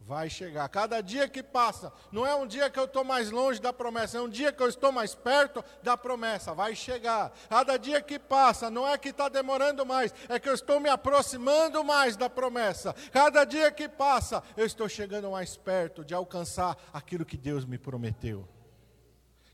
vai 0.00 0.28
chegar. 0.28 0.68
Cada 0.68 1.00
dia 1.00 1.28
que 1.28 1.42
passa, 1.42 1.92
não 2.10 2.26
é 2.26 2.34
um 2.34 2.46
dia 2.46 2.68
que 2.70 2.78
eu 2.78 2.84
estou 2.84 3.04
mais 3.04 3.30
longe 3.30 3.60
da 3.60 3.72
promessa, 3.72 4.18
é 4.18 4.20
um 4.20 4.28
dia 4.28 4.52
que 4.52 4.62
eu 4.62 4.68
estou 4.68 4.90
mais 4.90 5.14
perto 5.14 5.64
da 5.82 5.96
promessa. 5.96 6.54
Vai 6.54 6.74
chegar. 6.74 7.32
Cada 7.48 7.76
dia 7.76 8.00
que 8.00 8.18
passa, 8.18 8.70
não 8.70 8.86
é 8.86 8.98
que 8.98 9.10
está 9.10 9.28
demorando 9.28 9.84
mais, 9.86 10.12
é 10.28 10.38
que 10.38 10.48
eu 10.48 10.54
estou 10.54 10.80
me 10.80 10.88
aproximando 10.88 11.84
mais 11.84 12.16
da 12.16 12.28
promessa. 12.28 12.94
Cada 13.12 13.44
dia 13.44 13.70
que 13.70 13.88
passa, 13.88 14.42
eu 14.56 14.66
estou 14.66 14.88
chegando 14.88 15.30
mais 15.30 15.56
perto 15.56 16.04
de 16.04 16.14
alcançar 16.14 16.76
aquilo 16.92 17.24
que 17.24 17.36
Deus 17.36 17.64
me 17.64 17.78
prometeu. 17.78 18.48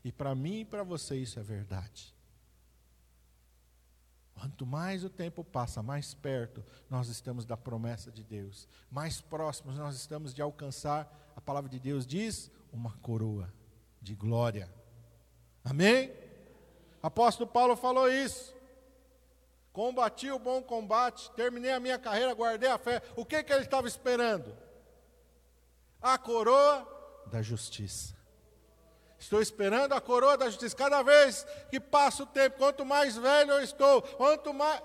E 0.03 0.11
para 0.11 0.33
mim 0.33 0.61
e 0.61 0.65
para 0.65 0.83
você 0.83 1.17
isso 1.17 1.39
é 1.39 1.43
verdade. 1.43 2.16
Quanto 4.39 4.67
mais 4.67 5.03
o 5.03 5.09
tempo 5.09 5.43
passa, 5.43 5.81
mais 5.81 6.13
perto 6.13 6.63
nós 6.89 7.09
estamos 7.09 7.43
da 7.43 7.57
promessa 7.57 8.11
de 8.11 8.23
Deus, 8.23 8.67
mais 8.91 9.19
próximos 9.19 9.77
nós 9.77 9.95
estamos 9.95 10.31
de 10.31 10.43
alcançar, 10.43 11.11
a 11.35 11.41
palavra 11.41 11.67
de 11.67 11.79
Deus 11.79 12.05
diz, 12.05 12.51
uma 12.71 12.91
coroa 12.97 13.51
de 13.99 14.13
glória. 14.13 14.71
Amém? 15.63 16.13
Apóstolo 17.01 17.49
Paulo 17.49 17.75
falou 17.75 18.11
isso. 18.11 18.55
Combati 19.73 20.29
o 20.29 20.39
bom 20.39 20.61
combate, 20.61 21.31
terminei 21.31 21.71
a 21.71 21.79
minha 21.79 21.97
carreira, 21.97 22.33
guardei 22.35 22.69
a 22.69 22.77
fé. 22.77 23.01
O 23.15 23.25
que, 23.25 23.43
que 23.43 23.51
ele 23.51 23.63
estava 23.63 23.87
esperando? 23.87 24.55
A 25.99 26.15
coroa 26.17 26.87
da 27.31 27.41
justiça. 27.41 28.16
Estou 29.19 29.41
esperando 29.41 29.93
a 29.93 30.01
coroa 30.01 30.37
da 30.37 30.49
justiça. 30.49 30.75
Cada 30.75 31.01
vez 31.01 31.45
que 31.69 31.79
passa 31.79 32.23
o 32.23 32.25
tempo, 32.25 32.57
quanto 32.57 32.85
mais 32.85 33.15
velho 33.17 33.51
eu 33.51 33.63
estou, 33.63 34.01
quanto 34.01 34.53
mais, 34.53 34.81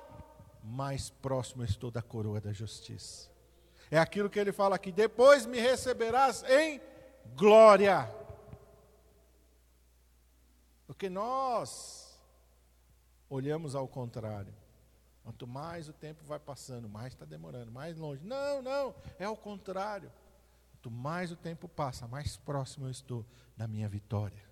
mais 0.62 1.10
próximo 1.10 1.62
eu 1.62 1.66
estou 1.66 1.90
da 1.90 2.02
coroa 2.02 2.40
da 2.40 2.52
justiça. 2.52 3.30
É 3.90 3.98
aquilo 3.98 4.30
que 4.30 4.38
ele 4.38 4.52
fala 4.52 4.76
aqui: 4.76 4.90
depois 4.90 5.44
me 5.44 5.60
receberás 5.60 6.42
em 6.44 6.80
glória. 7.36 8.10
Porque 10.86 11.10
nós 11.10 12.18
olhamos 13.28 13.74
ao 13.74 13.86
contrário. 13.86 14.54
Quanto 15.22 15.46
mais 15.46 15.88
o 15.88 15.92
tempo 15.92 16.24
vai 16.24 16.38
passando, 16.38 16.88
mais 16.88 17.12
está 17.12 17.24
demorando, 17.24 17.70
mais 17.70 17.96
longe. 17.96 18.24
Não, 18.24 18.60
não, 18.60 18.94
é 19.18 19.24
ao 19.24 19.36
contrário. 19.36 20.10
Quanto 20.82 20.90
mais 20.90 21.30
o 21.30 21.36
tempo 21.36 21.68
passa, 21.68 22.08
mais 22.08 22.36
próximo 22.36 22.86
eu 22.86 22.90
estou 22.90 23.24
da 23.56 23.68
minha 23.68 23.88
vitória. 23.88 24.42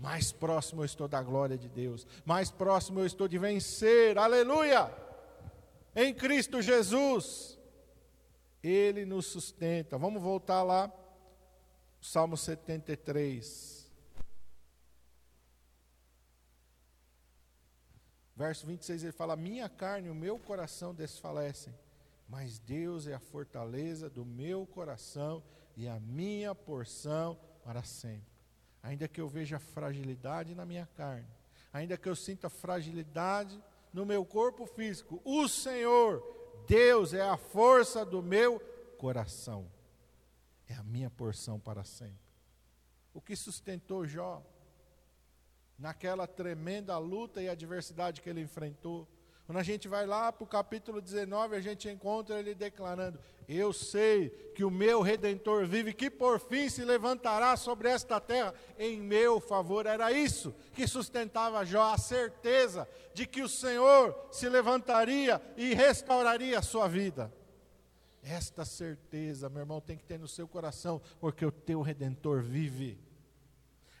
Mais 0.00 0.32
próximo 0.32 0.80
eu 0.80 0.86
estou 0.86 1.06
da 1.06 1.22
glória 1.22 1.58
de 1.58 1.68
Deus. 1.68 2.06
Mais 2.24 2.50
próximo 2.50 3.00
eu 3.00 3.04
estou 3.04 3.28
de 3.28 3.36
vencer. 3.36 4.16
Aleluia! 4.16 4.90
Em 5.94 6.14
Cristo 6.14 6.62
Jesus. 6.62 7.58
Ele 8.62 9.04
nos 9.04 9.26
sustenta. 9.26 9.98
Vamos 9.98 10.22
voltar 10.22 10.62
lá. 10.62 10.90
Salmo 12.00 12.34
73. 12.34 13.92
Verso 18.34 18.66
26 18.66 19.02
ele 19.02 19.12
fala: 19.12 19.36
Minha 19.36 19.68
carne 19.68 20.08
e 20.08 20.10
o 20.10 20.14
meu 20.14 20.38
coração 20.38 20.94
desfalecem, 20.94 21.74
mas 22.26 22.58
Deus 22.58 23.06
é 23.06 23.12
a 23.12 23.20
fortaleza 23.20 24.08
do 24.08 24.24
meu 24.24 24.66
coração 24.66 25.42
e 25.78 25.86
a 25.86 26.00
minha 26.00 26.56
porção 26.56 27.38
para 27.62 27.84
sempre. 27.84 28.36
Ainda 28.82 29.06
que 29.06 29.20
eu 29.20 29.28
veja 29.28 29.60
fragilidade 29.60 30.52
na 30.52 30.66
minha 30.66 30.86
carne, 30.96 31.28
ainda 31.72 31.96
que 31.96 32.08
eu 32.08 32.16
sinta 32.16 32.50
fragilidade 32.50 33.62
no 33.92 34.04
meu 34.04 34.24
corpo 34.24 34.66
físico, 34.66 35.22
o 35.24 35.46
Senhor, 35.46 36.20
Deus, 36.66 37.14
é 37.14 37.22
a 37.22 37.36
força 37.36 38.04
do 38.04 38.20
meu 38.20 38.58
coração, 38.98 39.70
é 40.66 40.74
a 40.74 40.82
minha 40.82 41.10
porção 41.10 41.60
para 41.60 41.84
sempre. 41.84 42.26
O 43.14 43.20
que 43.20 43.36
sustentou 43.36 44.04
Jó 44.04 44.44
naquela 45.78 46.26
tremenda 46.26 46.98
luta 46.98 47.40
e 47.40 47.48
adversidade 47.48 48.20
que 48.20 48.28
ele 48.28 48.40
enfrentou, 48.40 49.06
quando 49.48 49.60
a 49.60 49.62
gente 49.62 49.88
vai 49.88 50.04
lá 50.04 50.30
para 50.30 50.44
o 50.44 50.46
capítulo 50.46 51.00
19, 51.00 51.56
a 51.56 51.60
gente 51.60 51.88
encontra 51.88 52.38
ele 52.38 52.54
declarando: 52.54 53.18
Eu 53.48 53.72
sei 53.72 54.28
que 54.54 54.62
o 54.62 54.70
meu 54.70 55.00
redentor 55.00 55.66
vive, 55.66 55.94
que 55.94 56.10
por 56.10 56.38
fim 56.38 56.68
se 56.68 56.84
levantará 56.84 57.56
sobre 57.56 57.88
esta 57.88 58.20
terra 58.20 58.52
em 58.78 59.00
meu 59.00 59.40
favor. 59.40 59.86
Era 59.86 60.12
isso 60.12 60.54
que 60.74 60.86
sustentava 60.86 61.64
Jó, 61.64 61.94
a 61.94 61.96
certeza 61.96 62.86
de 63.14 63.26
que 63.26 63.40
o 63.40 63.48
Senhor 63.48 64.14
se 64.30 64.50
levantaria 64.50 65.40
e 65.56 65.72
restauraria 65.72 66.58
a 66.58 66.62
sua 66.62 66.86
vida. 66.86 67.32
Esta 68.22 68.66
certeza, 68.66 69.48
meu 69.48 69.60
irmão, 69.60 69.80
tem 69.80 69.96
que 69.96 70.04
ter 70.04 70.18
no 70.18 70.28
seu 70.28 70.46
coração, 70.46 71.00
porque 71.18 71.46
o 71.46 71.50
teu 71.50 71.80
redentor 71.80 72.42
vive 72.42 72.98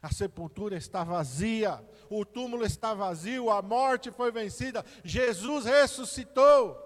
a 0.08 0.12
sepultura 0.12 0.76
está 0.76 1.04
vazia, 1.04 1.84
o 2.08 2.24
túmulo 2.24 2.64
está 2.64 2.94
vazio, 2.94 3.50
a 3.50 3.60
morte 3.60 4.10
foi 4.10 4.32
vencida, 4.32 4.84
Jesus 5.04 5.66
ressuscitou. 5.66 6.84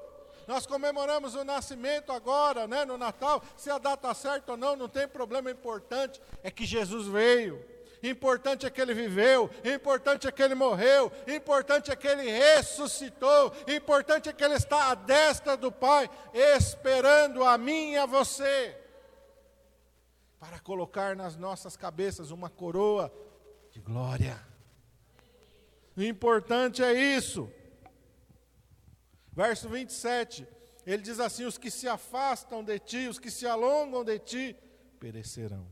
Nós 0.49 0.67
comemoramos 0.67 1.37
o 1.37 1.45
nascimento 1.45 2.11
agora, 2.11 2.67
né, 2.67 2.85
no 2.85 2.99
Natal. 2.99 3.41
Se 3.57 3.71
a 3.71 3.79
data 3.79 4.13
certa 4.13 4.53
ou 4.53 4.59
não, 4.59 4.75
não 4.75 4.89
tem 4.89 5.07
problema. 5.07 5.53
Importante 5.53 6.21
é 6.43 6.51
que 6.51 6.67
Jesus 6.67 7.07
veio. 7.07 7.65
Importante 8.03 8.67
é 8.67 8.71
que 8.71 8.81
ele 8.81 8.93
viveu. 8.93 9.49
Importante 9.65 10.27
é 10.27 10.33
que 10.33 10.43
ele 10.43 10.57
morreu. 10.57 11.13
Importante 11.29 11.93
é 11.93 11.97
que 11.97 12.09
ele 12.09 12.29
ressuscitou. 12.29 13.53
Importante 13.69 14.29
é 14.29 14.33
que 14.33 14.43
ele 14.43 14.55
está 14.55 14.91
à 14.91 14.95
destra 14.97 15.57
do 15.57 15.71
Pai, 15.71 16.11
esperando 16.35 17.45
a 17.45 17.57
mim 17.57 17.93
e 17.93 17.99
a 17.99 18.05
você 18.05 18.82
para 20.43 20.59
colocar 20.59 21.15
nas 21.15 21.37
nossas 21.37 21.77
cabeças 21.77 22.33
uma 22.33 22.51
coroa 22.51 23.15
de 23.71 23.79
glória. 23.81 24.45
O 25.97 26.03
importante 26.03 26.83
é 26.83 26.93
isso. 26.93 27.49
Verso 29.31 29.69
27, 29.69 30.45
ele 30.85 31.01
diz 31.01 31.21
assim: 31.21 31.45
Os 31.45 31.57
que 31.57 31.71
se 31.71 31.87
afastam 31.87 32.65
de 32.65 32.77
ti, 32.81 33.07
os 33.07 33.21
que 33.21 33.31
se 33.31 33.47
alongam 33.47 34.03
de 34.03 34.19
ti, 34.19 34.57
perecerão. 34.99 35.65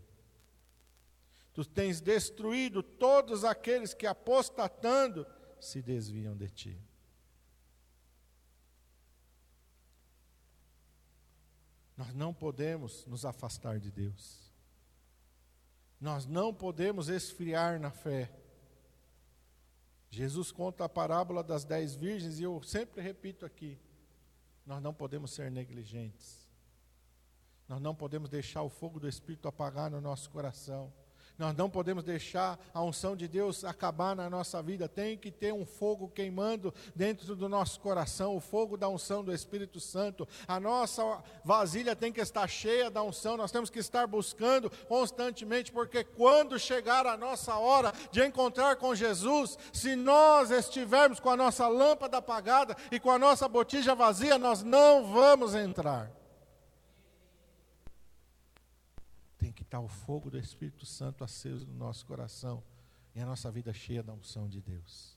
Tu 1.52 1.64
tens 1.64 2.00
destruído 2.00 2.80
todos 2.80 3.44
aqueles 3.44 3.92
que, 3.92 4.06
apostatando, 4.06 5.26
se 5.60 5.82
desviam 5.82 6.36
de 6.36 6.48
ti. 6.48 6.80
Nós 11.96 12.14
não 12.14 12.32
podemos 12.32 13.04
nos 13.06 13.24
afastar 13.24 13.80
de 13.80 13.90
Deus. 13.90 14.49
Nós 16.00 16.26
não 16.26 16.54
podemos 16.54 17.08
esfriar 17.08 17.78
na 17.78 17.90
fé. 17.90 18.30
Jesus 20.08 20.50
conta 20.50 20.84
a 20.84 20.88
parábola 20.88 21.44
das 21.44 21.64
dez 21.64 21.94
virgens 21.94 22.40
e 22.40 22.42
eu 22.42 22.62
sempre 22.62 23.02
repito 23.02 23.44
aqui: 23.44 23.78
nós 24.64 24.82
não 24.82 24.94
podemos 24.94 25.30
ser 25.32 25.50
negligentes. 25.50 26.48
Nós 27.68 27.80
não 27.80 27.94
podemos 27.94 28.28
deixar 28.28 28.62
o 28.62 28.68
fogo 28.68 28.98
do 28.98 29.08
Espírito 29.08 29.46
apagar 29.46 29.90
no 29.90 30.00
nosso 30.00 30.30
coração. 30.30 30.92
Nós 31.40 31.56
não 31.56 31.70
podemos 31.70 32.04
deixar 32.04 32.60
a 32.74 32.82
unção 32.82 33.16
de 33.16 33.26
Deus 33.26 33.64
acabar 33.64 34.14
na 34.14 34.28
nossa 34.28 34.62
vida. 34.62 34.86
Tem 34.86 35.16
que 35.16 35.30
ter 35.30 35.54
um 35.54 35.64
fogo 35.64 36.06
queimando 36.14 36.72
dentro 36.94 37.34
do 37.34 37.48
nosso 37.48 37.80
coração, 37.80 38.36
o 38.36 38.40
fogo 38.40 38.76
da 38.76 38.90
unção 38.90 39.24
do 39.24 39.32
Espírito 39.32 39.80
Santo. 39.80 40.28
A 40.46 40.60
nossa 40.60 41.02
vasilha 41.42 41.96
tem 41.96 42.12
que 42.12 42.20
estar 42.20 42.46
cheia 42.46 42.90
da 42.90 43.02
unção. 43.02 43.38
Nós 43.38 43.50
temos 43.50 43.70
que 43.70 43.78
estar 43.78 44.06
buscando 44.06 44.70
constantemente, 44.86 45.72
porque 45.72 46.04
quando 46.04 46.58
chegar 46.58 47.06
a 47.06 47.16
nossa 47.16 47.56
hora 47.56 47.90
de 48.12 48.22
encontrar 48.22 48.76
com 48.76 48.94
Jesus, 48.94 49.56
se 49.72 49.96
nós 49.96 50.50
estivermos 50.50 51.20
com 51.20 51.30
a 51.30 51.36
nossa 51.38 51.66
lâmpada 51.66 52.18
apagada 52.18 52.76
e 52.92 53.00
com 53.00 53.10
a 53.10 53.18
nossa 53.18 53.48
botija 53.48 53.94
vazia, 53.94 54.36
nós 54.36 54.62
não 54.62 55.10
vamos 55.10 55.54
entrar. 55.54 56.19
Estar 59.70 59.78
o 59.78 59.86
fogo 59.86 60.28
do 60.28 60.36
Espírito 60.36 60.84
Santo 60.84 61.22
aceso 61.22 61.64
no 61.64 61.74
nosso 61.74 62.04
coração 62.04 62.60
e 63.14 63.20
a 63.20 63.26
nossa 63.26 63.52
vida 63.52 63.72
cheia 63.72 64.02
da 64.02 64.12
unção 64.12 64.48
de 64.48 64.60
Deus. 64.60 65.16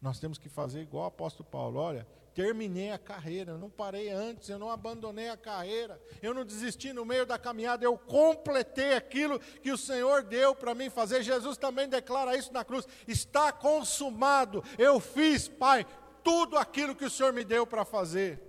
Nós 0.00 0.18
temos 0.18 0.38
que 0.38 0.48
fazer 0.48 0.80
igual 0.80 1.04
o 1.04 1.08
apóstolo 1.08 1.46
Paulo: 1.46 1.78
olha, 1.78 2.06
terminei 2.32 2.90
a 2.90 2.98
carreira, 2.98 3.52
eu 3.52 3.58
não 3.58 3.68
parei 3.68 4.08
antes, 4.08 4.48
eu 4.48 4.58
não 4.58 4.70
abandonei 4.70 5.28
a 5.28 5.36
carreira, 5.36 6.00
eu 6.22 6.32
não 6.32 6.42
desisti 6.42 6.94
no 6.94 7.04
meio 7.04 7.26
da 7.26 7.38
caminhada, 7.38 7.84
eu 7.84 7.98
completei 7.98 8.94
aquilo 8.94 9.38
que 9.38 9.70
o 9.70 9.76
Senhor 9.76 10.22
deu 10.22 10.54
para 10.54 10.74
mim 10.74 10.88
fazer. 10.88 11.22
Jesus 11.22 11.58
também 11.58 11.86
declara 11.86 12.34
isso 12.34 12.50
na 12.50 12.64
cruz: 12.64 12.86
está 13.06 13.52
consumado, 13.52 14.64
eu 14.78 14.98
fiz, 15.00 15.48
Pai, 15.48 15.84
tudo 16.24 16.56
aquilo 16.56 16.96
que 16.96 17.04
o 17.04 17.10
Senhor 17.10 17.34
me 17.34 17.44
deu 17.44 17.66
para 17.66 17.84
fazer 17.84 18.47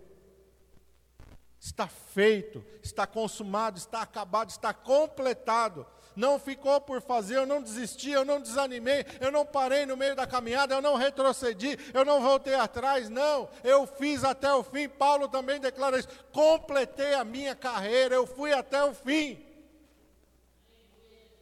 está 1.60 1.88
feito, 1.88 2.63
está 2.82 3.06
consumado, 3.06 3.78
está 3.78 4.02
acabado, 4.02 4.50
está 4.50 4.74
completado. 4.74 5.86
Não 6.15 6.39
ficou 6.39 6.82
por 6.82 7.02
fazer, 7.02 7.36
eu 7.36 7.45
não 7.45 7.62
desisti, 7.62 8.10
eu 8.10 8.26
não 8.26 8.41
desanimei, 8.41 9.06
eu 9.22 9.32
não 9.32 9.45
parei 9.45 9.86
no 9.86 9.95
meio 9.95 10.15
da 10.15 10.26
caminhada, 10.26 10.74
eu 10.74 10.82
não 10.82 10.95
retrocedi, 10.95 11.78
eu 11.93 12.04
não 12.04 12.22
voltei 12.22 12.56
atrás, 12.56 13.10
não, 13.10 13.50
eu 13.63 13.86
fiz 13.86 14.24
até 14.24 14.52
o 14.54 14.63
fim. 14.63 14.89
Paulo 14.89 15.28
também 15.28 15.60
declara 15.60 16.00
isso: 16.00 16.10
completei 16.32 17.13
a 17.13 17.24
minha 17.24 17.56
carreira, 17.56 18.15
eu 18.15 18.26
fui 18.26 18.52
até 18.52 18.84
o 18.84 18.93
fim. 18.93 19.45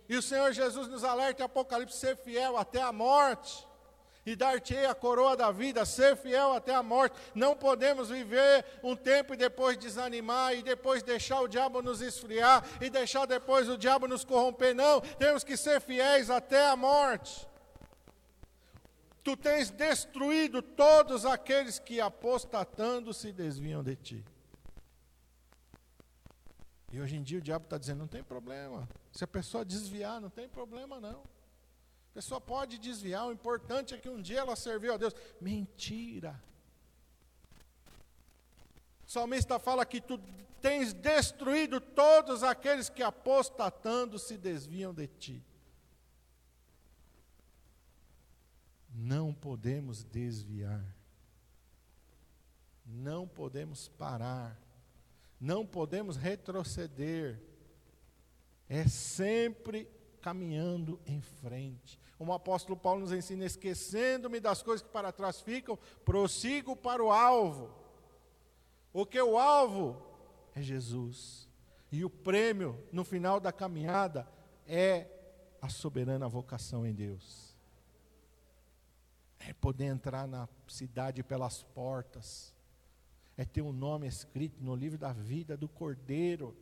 E 0.09 0.15
o 0.15 0.21
Senhor 0.21 0.51
Jesus 0.51 0.87
nos 0.87 1.03
alerta 1.03 1.41
em 1.41 1.45
Apocalipse: 1.45 1.97
ser 1.97 2.15
fiel 2.17 2.57
até 2.57 2.81
a 2.81 2.91
morte 2.91 3.67
e 4.27 4.35
dar-te-ei 4.35 4.85
a 4.85 4.93
coroa 4.93 5.37
da 5.37 5.53
vida, 5.53 5.85
ser 5.85 6.17
fiel 6.17 6.51
até 6.51 6.75
a 6.75 6.83
morte. 6.83 7.17
Não 7.33 7.55
podemos 7.55 8.09
viver 8.09 8.65
um 8.83 8.93
tempo 8.93 9.33
e 9.33 9.37
depois 9.37 9.77
desanimar 9.77 10.53
e 10.53 10.61
depois 10.61 11.01
deixar 11.01 11.39
o 11.39 11.47
diabo 11.47 11.81
nos 11.81 12.01
esfriar 12.01 12.61
e 12.81 12.89
deixar 12.89 13.25
depois 13.25 13.69
o 13.69 13.77
diabo 13.77 14.05
nos 14.05 14.25
corromper. 14.25 14.75
Não, 14.75 14.99
temos 14.99 15.45
que 15.45 15.55
ser 15.55 15.79
fiéis 15.79 16.29
até 16.29 16.67
a 16.67 16.75
morte. 16.75 17.47
Tu 19.23 19.37
tens 19.37 19.69
destruído 19.69 20.61
todos 20.61 21.25
aqueles 21.25 21.79
que 21.79 22.01
apostatando 22.01 23.13
se 23.13 23.31
desviam 23.31 23.81
de 23.81 23.95
ti. 23.95 24.25
E 26.91 26.99
hoje 26.99 27.15
em 27.15 27.23
dia 27.23 27.37
o 27.37 27.41
diabo 27.41 27.63
está 27.63 27.77
dizendo: 27.77 27.99
não 27.99 28.07
tem 28.09 28.23
problema. 28.23 28.89
Se 29.09 29.23
a 29.23 29.27
pessoa 29.27 29.63
desviar, 29.63 30.19
não 30.19 30.29
tem 30.29 30.49
problema 30.49 30.99
não 30.99 31.36
pessoa 32.17 32.41
pode 32.41 32.79
desviar, 32.79 33.27
o 33.27 33.31
importante 33.31 33.93
é 33.93 33.97
que 33.99 34.09
um 34.09 34.19
dia 34.19 34.39
ela 34.39 34.55
serviu 34.55 34.91
a 34.91 34.97
Deus. 34.97 35.13
Mentira. 35.39 36.43
O 39.05 39.11
salmista 39.11 39.59
fala 39.59 39.85
que 39.85 40.01
tu 40.01 40.19
tens 40.59 40.93
destruído 40.93 41.79
todos 41.79 42.41
aqueles 42.41 42.89
que 42.89 43.03
apostatando 43.03 44.17
se 44.17 44.35
desviam 44.35 44.95
de 44.95 45.05
ti. 45.05 45.45
Não 48.91 49.31
podemos 49.31 50.03
desviar. 50.03 50.83
Não 52.83 53.27
podemos 53.27 53.89
parar. 53.89 54.59
Não 55.39 55.67
podemos 55.67 56.17
retroceder. 56.17 57.39
É 58.67 58.87
sempre 58.87 59.87
caminhando 60.19 60.99
em 61.05 61.21
frente. 61.21 62.06
Como 62.17 62.31
o 62.31 62.35
apóstolo 62.35 62.75
Paulo 62.75 63.01
nos 63.01 63.11
ensina, 63.11 63.45
esquecendo-me 63.45 64.39
das 64.39 64.63
coisas 64.63 64.85
que 64.85 64.91
para 64.91 65.11
trás 65.11 65.39
ficam, 65.39 65.77
prossigo 66.03 66.75
para 66.75 67.03
o 67.03 67.11
alvo. 67.11 67.69
O 68.91 69.05
que 69.05 69.21
o 69.21 69.37
alvo 69.37 70.01
é 70.55 70.61
Jesus. 70.61 71.47
E 71.91 72.03
o 72.03 72.09
prêmio 72.09 72.83
no 72.91 73.03
final 73.03 73.39
da 73.39 73.51
caminhada 73.51 74.27
é 74.65 75.07
a 75.61 75.69
soberana 75.69 76.27
vocação 76.27 76.85
em 76.85 76.93
Deus. 76.93 77.55
É 79.39 79.53
poder 79.53 79.85
entrar 79.85 80.27
na 80.27 80.49
cidade 80.67 81.21
pelas 81.21 81.61
portas. 81.61 82.53
É 83.37 83.45
ter 83.45 83.61
um 83.61 83.71
nome 83.71 84.07
escrito 84.07 84.61
no 84.63 84.75
livro 84.75 84.97
da 84.97 85.13
vida 85.13 85.55
do 85.55 85.69
Cordeiro 85.69 86.57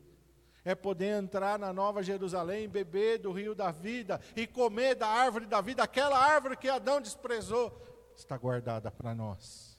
é 0.66 0.74
poder 0.74 1.22
entrar 1.22 1.60
na 1.60 1.72
Nova 1.72 2.02
Jerusalém, 2.02 2.68
beber 2.68 3.20
do 3.20 3.30
rio 3.30 3.54
da 3.54 3.70
vida 3.70 4.20
e 4.34 4.48
comer 4.48 4.96
da 4.96 5.06
árvore 5.06 5.46
da 5.46 5.60
vida, 5.60 5.84
aquela 5.84 6.18
árvore 6.18 6.56
que 6.56 6.68
Adão 6.68 7.00
desprezou, 7.00 7.80
está 8.16 8.36
guardada 8.36 8.90
para 8.90 9.14
nós. 9.14 9.78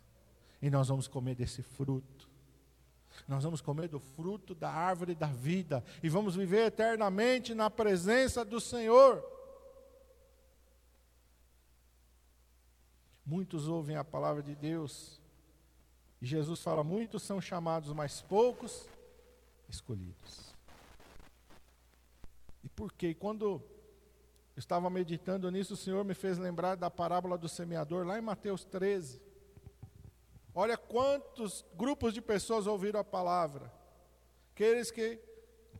E 0.62 0.70
nós 0.70 0.88
vamos 0.88 1.06
comer 1.06 1.36
desse 1.36 1.62
fruto. 1.62 2.30
nós 3.28 3.44
vamos 3.44 3.60
comer 3.60 3.90
do 3.90 4.00
fruto 4.00 4.56
da 4.56 4.72
árvore 4.72 5.14
da 5.14 5.28
vida 5.28 5.84
e 6.02 6.08
vamos 6.08 6.38
viver 6.38 6.68
eternamente 6.68 7.54
na 7.54 7.70
presença 7.70 8.46
do 8.46 8.62
Senhor. 8.62 9.22
Muitos 13.26 13.68
ouvem 13.68 13.98
a 13.98 14.06
palavra 14.06 14.42
de 14.42 14.56
Deus, 14.56 15.22
e 16.22 16.26
Jesus 16.26 16.62
fala: 16.64 16.82
muitos 16.82 17.24
são 17.24 17.42
chamados, 17.42 17.92
mas 17.92 18.22
poucos 18.22 18.88
escolhidos. 19.68 20.47
E 22.68 22.70
por 22.70 22.91
quê? 22.91 23.13
Quando 23.13 23.45
eu 23.45 23.63
estava 24.57 24.89
meditando 24.89 25.49
nisso, 25.49 25.76
o 25.76 25.78
Senhor 25.78 26.03
me 26.03 26.13
fez 26.13 26.38
lembrar 26.38 26.76
da 26.76 26.91
parábola 26.91 27.38
do 27.38 27.47
semeador, 27.47 28.05
lá 28.05 28.20
em 28.20 28.22
Mateus 28.22 28.65
13. 28.65 29.22
Olha 30.53 30.76
quantos 30.76 31.63
grupos 31.76 32.13
de 32.13 32.22
pessoas 32.22 32.68
ouviram 32.68 32.99
a 32.99 33.05
palavra. 33.05 33.72
Aqueles 34.51 34.91
que 34.91 35.18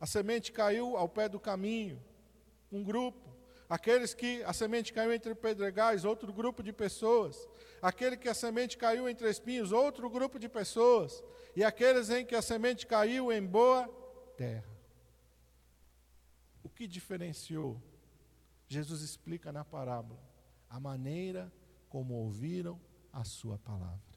a 0.00 0.06
semente 0.06 0.50
caiu 0.50 0.96
ao 0.96 1.10
pé 1.10 1.28
do 1.28 1.38
caminho, 1.38 2.02
um 2.72 2.82
grupo. 2.82 3.28
Aqueles 3.68 4.14
que 4.14 4.42
a 4.44 4.54
semente 4.54 4.90
caiu 4.90 5.12
entre 5.12 5.34
pedregais, 5.34 6.06
outro 6.06 6.32
grupo 6.32 6.62
de 6.62 6.72
pessoas. 6.72 7.46
Aquele 7.82 8.16
que 8.16 8.30
a 8.30 8.34
semente 8.34 8.78
caiu 8.78 9.06
entre 9.10 9.28
espinhos, 9.28 9.72
outro 9.72 10.08
grupo 10.08 10.38
de 10.38 10.48
pessoas. 10.48 11.22
E 11.54 11.62
aqueles 11.62 12.08
em 12.08 12.24
que 12.24 12.34
a 12.34 12.40
semente 12.40 12.86
caiu 12.86 13.30
em 13.30 13.44
boa 13.44 13.86
terra. 14.38 14.77
O 16.62 16.68
que 16.68 16.86
diferenciou? 16.86 17.80
Jesus 18.66 19.02
explica 19.02 19.50
na 19.52 19.64
parábola 19.64 20.20
a 20.68 20.78
maneira 20.78 21.52
como 21.88 22.14
ouviram 22.14 22.78
a 23.12 23.24
sua 23.24 23.58
palavra 23.58 24.08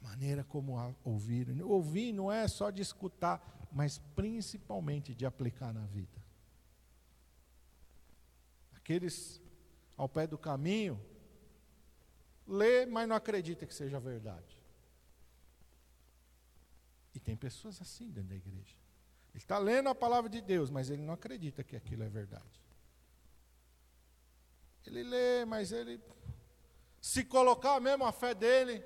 maneira 0.00 0.42
como 0.42 0.74
ouvir. 1.04 1.48
Ouvir 1.62 2.12
não 2.12 2.32
é 2.32 2.48
só 2.48 2.70
de 2.70 2.82
escutar, 2.82 3.68
mas 3.70 3.98
principalmente 4.16 5.14
de 5.14 5.26
aplicar 5.26 5.72
na 5.72 5.86
vida. 5.86 6.18
Aqueles 8.74 9.40
ao 9.96 10.08
pé 10.08 10.26
do 10.26 10.38
caminho, 10.38 11.00
lê, 12.46 12.86
mas 12.86 13.08
não 13.08 13.14
acredita 13.14 13.66
que 13.66 13.74
seja 13.74 14.00
verdade. 14.00 14.60
E 17.14 17.20
tem 17.20 17.36
pessoas 17.36 17.80
assim 17.80 18.10
dentro 18.10 18.30
da 18.30 18.36
igreja. 18.36 18.79
Ele 19.32 19.42
está 19.42 19.58
lendo 19.58 19.88
a 19.88 19.94
palavra 19.94 20.28
de 20.28 20.40
Deus, 20.40 20.70
mas 20.70 20.90
ele 20.90 21.02
não 21.02 21.14
acredita 21.14 21.62
que 21.62 21.76
aquilo 21.76 22.02
é 22.02 22.08
verdade. 22.08 22.60
Ele 24.86 25.02
lê, 25.02 25.44
mas 25.44 25.72
ele, 25.72 26.00
se 27.00 27.24
colocar 27.24 27.78
mesmo 27.80 28.04
a 28.04 28.12
fé 28.12 28.34
dele, 28.34 28.84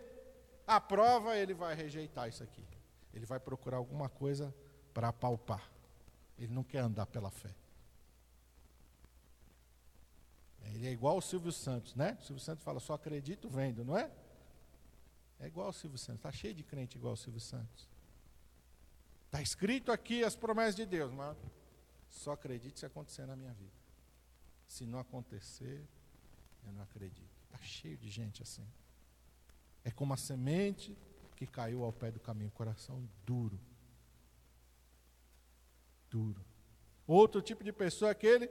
a 0.67 0.81
prova, 0.81 1.37
ele 1.37 1.55
vai 1.55 1.75
rejeitar 1.75 2.29
isso 2.29 2.43
aqui. 2.43 2.65
Ele 3.13 3.25
vai 3.25 3.41
procurar 3.41 3.79
alguma 3.79 4.09
coisa 4.09 4.55
para 4.93 5.09
apalpar. 5.09 5.71
Ele 6.39 6.53
não 6.53 6.65
quer 6.65 6.81
andar 6.81 7.07
pela 7.07 7.31
fé. 7.31 7.55
Ele 10.65 10.87
é 10.87 10.91
igual 10.91 11.17
o 11.17 11.23
Silvio 11.23 11.53
Santos, 11.53 11.95
né? 11.95 12.19
O 12.21 12.25
Silvio 12.25 12.43
Santos 12.43 12.65
fala, 12.65 12.81
só 12.81 12.95
acredito 12.95 13.49
vendo, 13.49 13.85
não 13.85 13.97
é? 13.97 14.11
É 15.39 15.47
igual 15.47 15.69
o 15.69 15.73
Silvio 15.73 15.99
Santos, 15.99 16.21
está 16.21 16.33
cheio 16.33 16.55
de 16.55 16.63
crente 16.63 16.97
igual 16.97 17.13
o 17.15 17.17
Silvio 17.17 17.41
Santos. 17.41 17.89
Está 19.35 19.43
escrito 19.43 19.91
aqui 19.91 20.23
as 20.23 20.37
promessas 20.37 20.77
de 20.77 20.87
Deus, 20.87 21.11
mas 21.11 21.37
só 22.09 22.35
acredito 22.35 22.79
se 22.79 22.87
acontecer 22.87 23.27
na 23.27 23.35
minha 23.35 23.53
vida. 23.53 23.73
Se 24.69 24.87
não 24.87 25.01
acontecer, 25.01 25.85
eu 26.65 26.73
não 26.73 26.85
acredito. 26.85 27.35
Está 27.47 27.59
cheio 27.59 27.97
de 27.97 28.09
gente 28.09 28.45
assim. 28.45 28.65
É 29.83 29.91
como 29.91 30.15
a 30.15 30.17
semente 30.17 30.97
que 31.35 31.49
caiu 31.49 31.83
ao 31.83 31.93
pé 31.93 32.13
do 32.13 32.21
caminho, 32.21 32.49
coração 32.53 33.09
duro. 33.27 33.59
Duro. 36.09 36.45
Outro 37.05 37.43
tipo 37.43 37.65
de 37.65 37.73
pessoa 37.73 38.11
é 38.11 38.13
aquele 38.13 38.47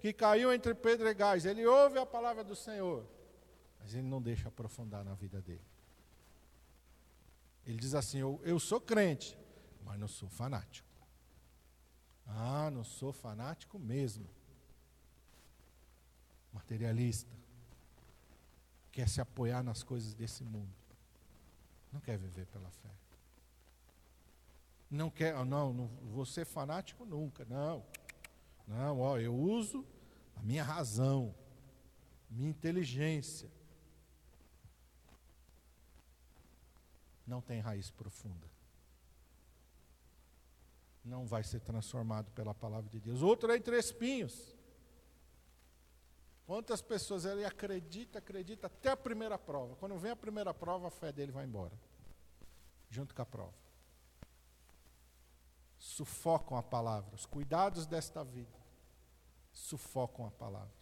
que 0.00 0.12
caiu 0.12 0.52
entre 0.52 0.72
pedregais. 0.72 1.46
Ele 1.46 1.66
ouve 1.66 1.98
a 1.98 2.06
palavra 2.06 2.44
do 2.44 2.54
Senhor, 2.54 3.04
mas 3.80 3.92
ele 3.92 4.06
não 4.06 4.22
deixa 4.22 4.46
aprofundar 4.46 5.04
na 5.04 5.14
vida 5.14 5.40
dele. 5.40 5.66
Ele 7.66 7.76
diz 7.76 7.92
assim: 7.92 8.18
Eu, 8.18 8.40
eu 8.44 8.60
sou 8.60 8.80
crente, 8.80 9.36
mas 9.88 9.98
não 9.98 10.06
sou 10.06 10.28
fanático. 10.28 10.86
Ah, 12.26 12.70
não 12.70 12.84
sou 12.84 13.10
fanático 13.10 13.78
mesmo. 13.78 14.28
Materialista. 16.52 17.34
Quer 18.92 19.08
se 19.08 19.18
apoiar 19.18 19.62
nas 19.62 19.82
coisas 19.82 20.12
desse 20.12 20.44
mundo. 20.44 20.74
Não 21.90 22.00
quer 22.02 22.18
viver 22.18 22.44
pela 22.48 22.70
fé. 22.70 22.90
Não 24.90 25.08
quer, 25.08 25.34
oh, 25.34 25.44
não, 25.46 25.72
não 25.72 25.86
vou 25.86 26.26
ser 26.26 26.44
fanático 26.44 27.06
nunca. 27.06 27.46
Não. 27.46 27.82
Não, 28.66 29.00
ó, 29.00 29.18
eu 29.18 29.34
uso 29.34 29.86
a 30.36 30.42
minha 30.42 30.62
razão, 30.62 31.34
minha 32.28 32.50
inteligência. 32.50 33.50
Não 37.26 37.40
tem 37.40 37.60
raiz 37.60 37.90
profunda. 37.90 38.57
Não 41.08 41.26
vai 41.26 41.42
ser 41.42 41.60
transformado 41.60 42.30
pela 42.32 42.54
palavra 42.54 42.88
de 42.90 43.00
Deus. 43.00 43.22
Outro 43.22 43.50
é 43.50 43.56
entre 43.56 43.76
espinhos. 43.78 44.54
Quantas 46.46 46.80
pessoas 46.80 47.24
ele 47.24 47.44
acredita, 47.44 48.18
acredita 48.18 48.68
até 48.68 48.90
a 48.90 48.96
primeira 48.96 49.38
prova. 49.38 49.76
Quando 49.76 49.98
vem 49.98 50.10
a 50.10 50.16
primeira 50.16 50.52
prova, 50.54 50.88
a 50.88 50.90
fé 50.90 51.10
dele 51.12 51.32
vai 51.32 51.44
embora. 51.44 51.78
Junto 52.88 53.14
com 53.14 53.22
a 53.22 53.26
prova. 53.26 53.54
Sufocam 55.78 56.56
a 56.56 56.62
palavra. 56.62 57.14
Os 57.14 57.26
cuidados 57.26 57.86
desta 57.86 58.22
vida 58.22 58.58
sufocam 59.52 60.26
a 60.26 60.30
palavra. 60.30 60.72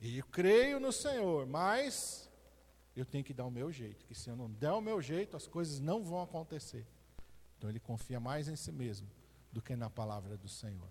E 0.00 0.18
eu 0.18 0.26
creio 0.26 0.78
no 0.78 0.92
Senhor, 0.92 1.46
mas 1.46 2.30
eu 2.94 3.04
tenho 3.04 3.24
que 3.24 3.34
dar 3.34 3.44
o 3.44 3.50
meu 3.50 3.72
jeito. 3.72 4.06
Que 4.06 4.14
se 4.14 4.28
eu 4.28 4.36
não 4.36 4.50
der 4.50 4.72
o 4.72 4.80
meu 4.80 5.00
jeito, 5.02 5.36
as 5.36 5.46
coisas 5.46 5.80
não 5.80 6.04
vão 6.04 6.22
acontecer. 6.22 6.86
Então 7.56 7.70
ele 7.70 7.80
confia 7.80 8.20
mais 8.20 8.48
em 8.48 8.56
si 8.56 8.70
mesmo 8.70 9.08
do 9.52 9.62
que 9.62 9.74
na 9.74 9.88
palavra 9.88 10.36
do 10.36 10.48
Senhor. 10.48 10.88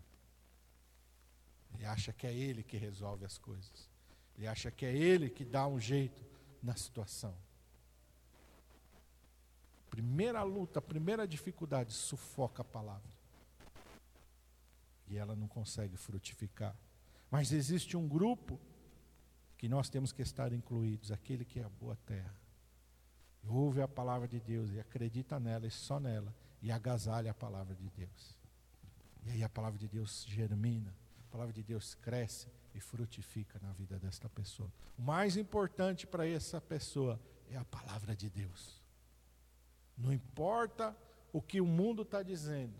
Ele 1.73 1.85
acha 1.85 2.11
que 2.13 2.25
é 2.25 2.33
ele 2.33 2.63
que 2.63 2.77
resolve 2.77 3.25
as 3.25 3.37
coisas. 3.37 3.89
Ele 4.37 4.47
acha 4.47 4.71
que 4.71 4.85
é 4.85 4.95
ele 4.95 5.29
que 5.29 5.45
dá 5.45 5.67
um 5.67 5.79
jeito 5.79 6.23
na 6.61 6.75
situação. 6.75 7.35
Primeira 9.89 10.43
luta, 10.43 10.81
primeira 10.81 11.27
dificuldade, 11.27 11.93
sufoca 11.93 12.61
a 12.61 12.65
palavra. 12.65 13.13
E 15.07 15.17
ela 15.17 15.35
não 15.35 15.47
consegue 15.47 15.95
frutificar. 15.95 16.75
Mas 17.29 17.51
existe 17.51 17.95
um 17.95 18.07
grupo 18.07 18.59
que 19.57 19.69
nós 19.69 19.89
temos 19.89 20.11
que 20.11 20.21
estar 20.21 20.51
incluídos, 20.51 21.11
aquele 21.11 21.45
que 21.45 21.59
é 21.59 21.63
a 21.63 21.69
boa 21.69 21.95
terra. 22.05 22.33
Ouve 23.47 23.81
a 23.81 23.87
palavra 23.87 24.27
de 24.27 24.39
Deus 24.39 24.71
e 24.71 24.79
acredita 24.79 25.39
nela 25.39 25.67
e 25.67 25.71
só 25.71 25.99
nela, 25.99 26.33
e 26.65 26.71
agasalha 26.71 27.29
a 27.29 27.33
palavra 27.33 27.75
de 27.75 27.87
Deus. 27.91 28.35
E 29.23 29.29
aí 29.29 29.43
a 29.43 29.49
palavra 29.49 29.77
de 29.77 29.87
Deus 29.87 30.25
germina, 30.27 30.91
palavra 31.29 31.53
de 31.53 31.61
Deus 31.61 31.93
cresce 31.93 32.47
e 32.73 32.79
frutifica 32.79 33.59
na 33.61 33.71
vida 33.71 33.99
desta 33.99 34.27
pessoa. 34.27 34.73
O 34.97 35.01
mais 35.03 35.37
importante 35.37 36.07
para 36.07 36.27
essa 36.27 36.59
pessoa 36.59 37.19
é 37.51 37.55
a 37.55 37.63
palavra 37.65 38.15
de 38.15 38.31
Deus. 38.31 38.81
Não 39.95 40.11
importa 40.11 40.97
o 41.31 41.39
que 41.39 41.61
o 41.61 41.67
mundo 41.67 42.01
está 42.01 42.23
dizendo, 42.23 42.73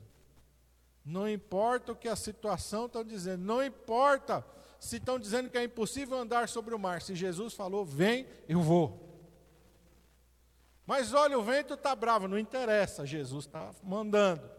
não 1.06 1.30
importa 1.30 1.92
o 1.92 1.96
que 1.96 2.08
a 2.08 2.16
situação 2.16 2.88
está 2.88 3.04
dizendo, 3.04 3.44
não 3.44 3.64
importa 3.64 4.44
se 4.80 4.96
estão 4.96 5.20
dizendo 5.20 5.48
que 5.48 5.60
é 5.60 5.64
impossível 5.64 6.18
andar 6.18 6.50
sobre 6.50 6.74
o 6.74 6.80
mar. 6.80 7.04
Se 7.04 7.14
Jesus 7.14 7.54
falou, 7.54 7.86
vem, 7.86 8.28
eu 8.50 8.64
vou. 8.64 9.05
Mas 10.86 11.14
olha, 11.14 11.38
o 11.38 11.44
vento 11.44 11.74
está 11.74 11.96
bravo, 11.96 12.28
não 12.28 12.38
interessa, 12.38 13.06
Jesus 13.06 13.46
está 13.46 13.72
mandando. 13.84 14.50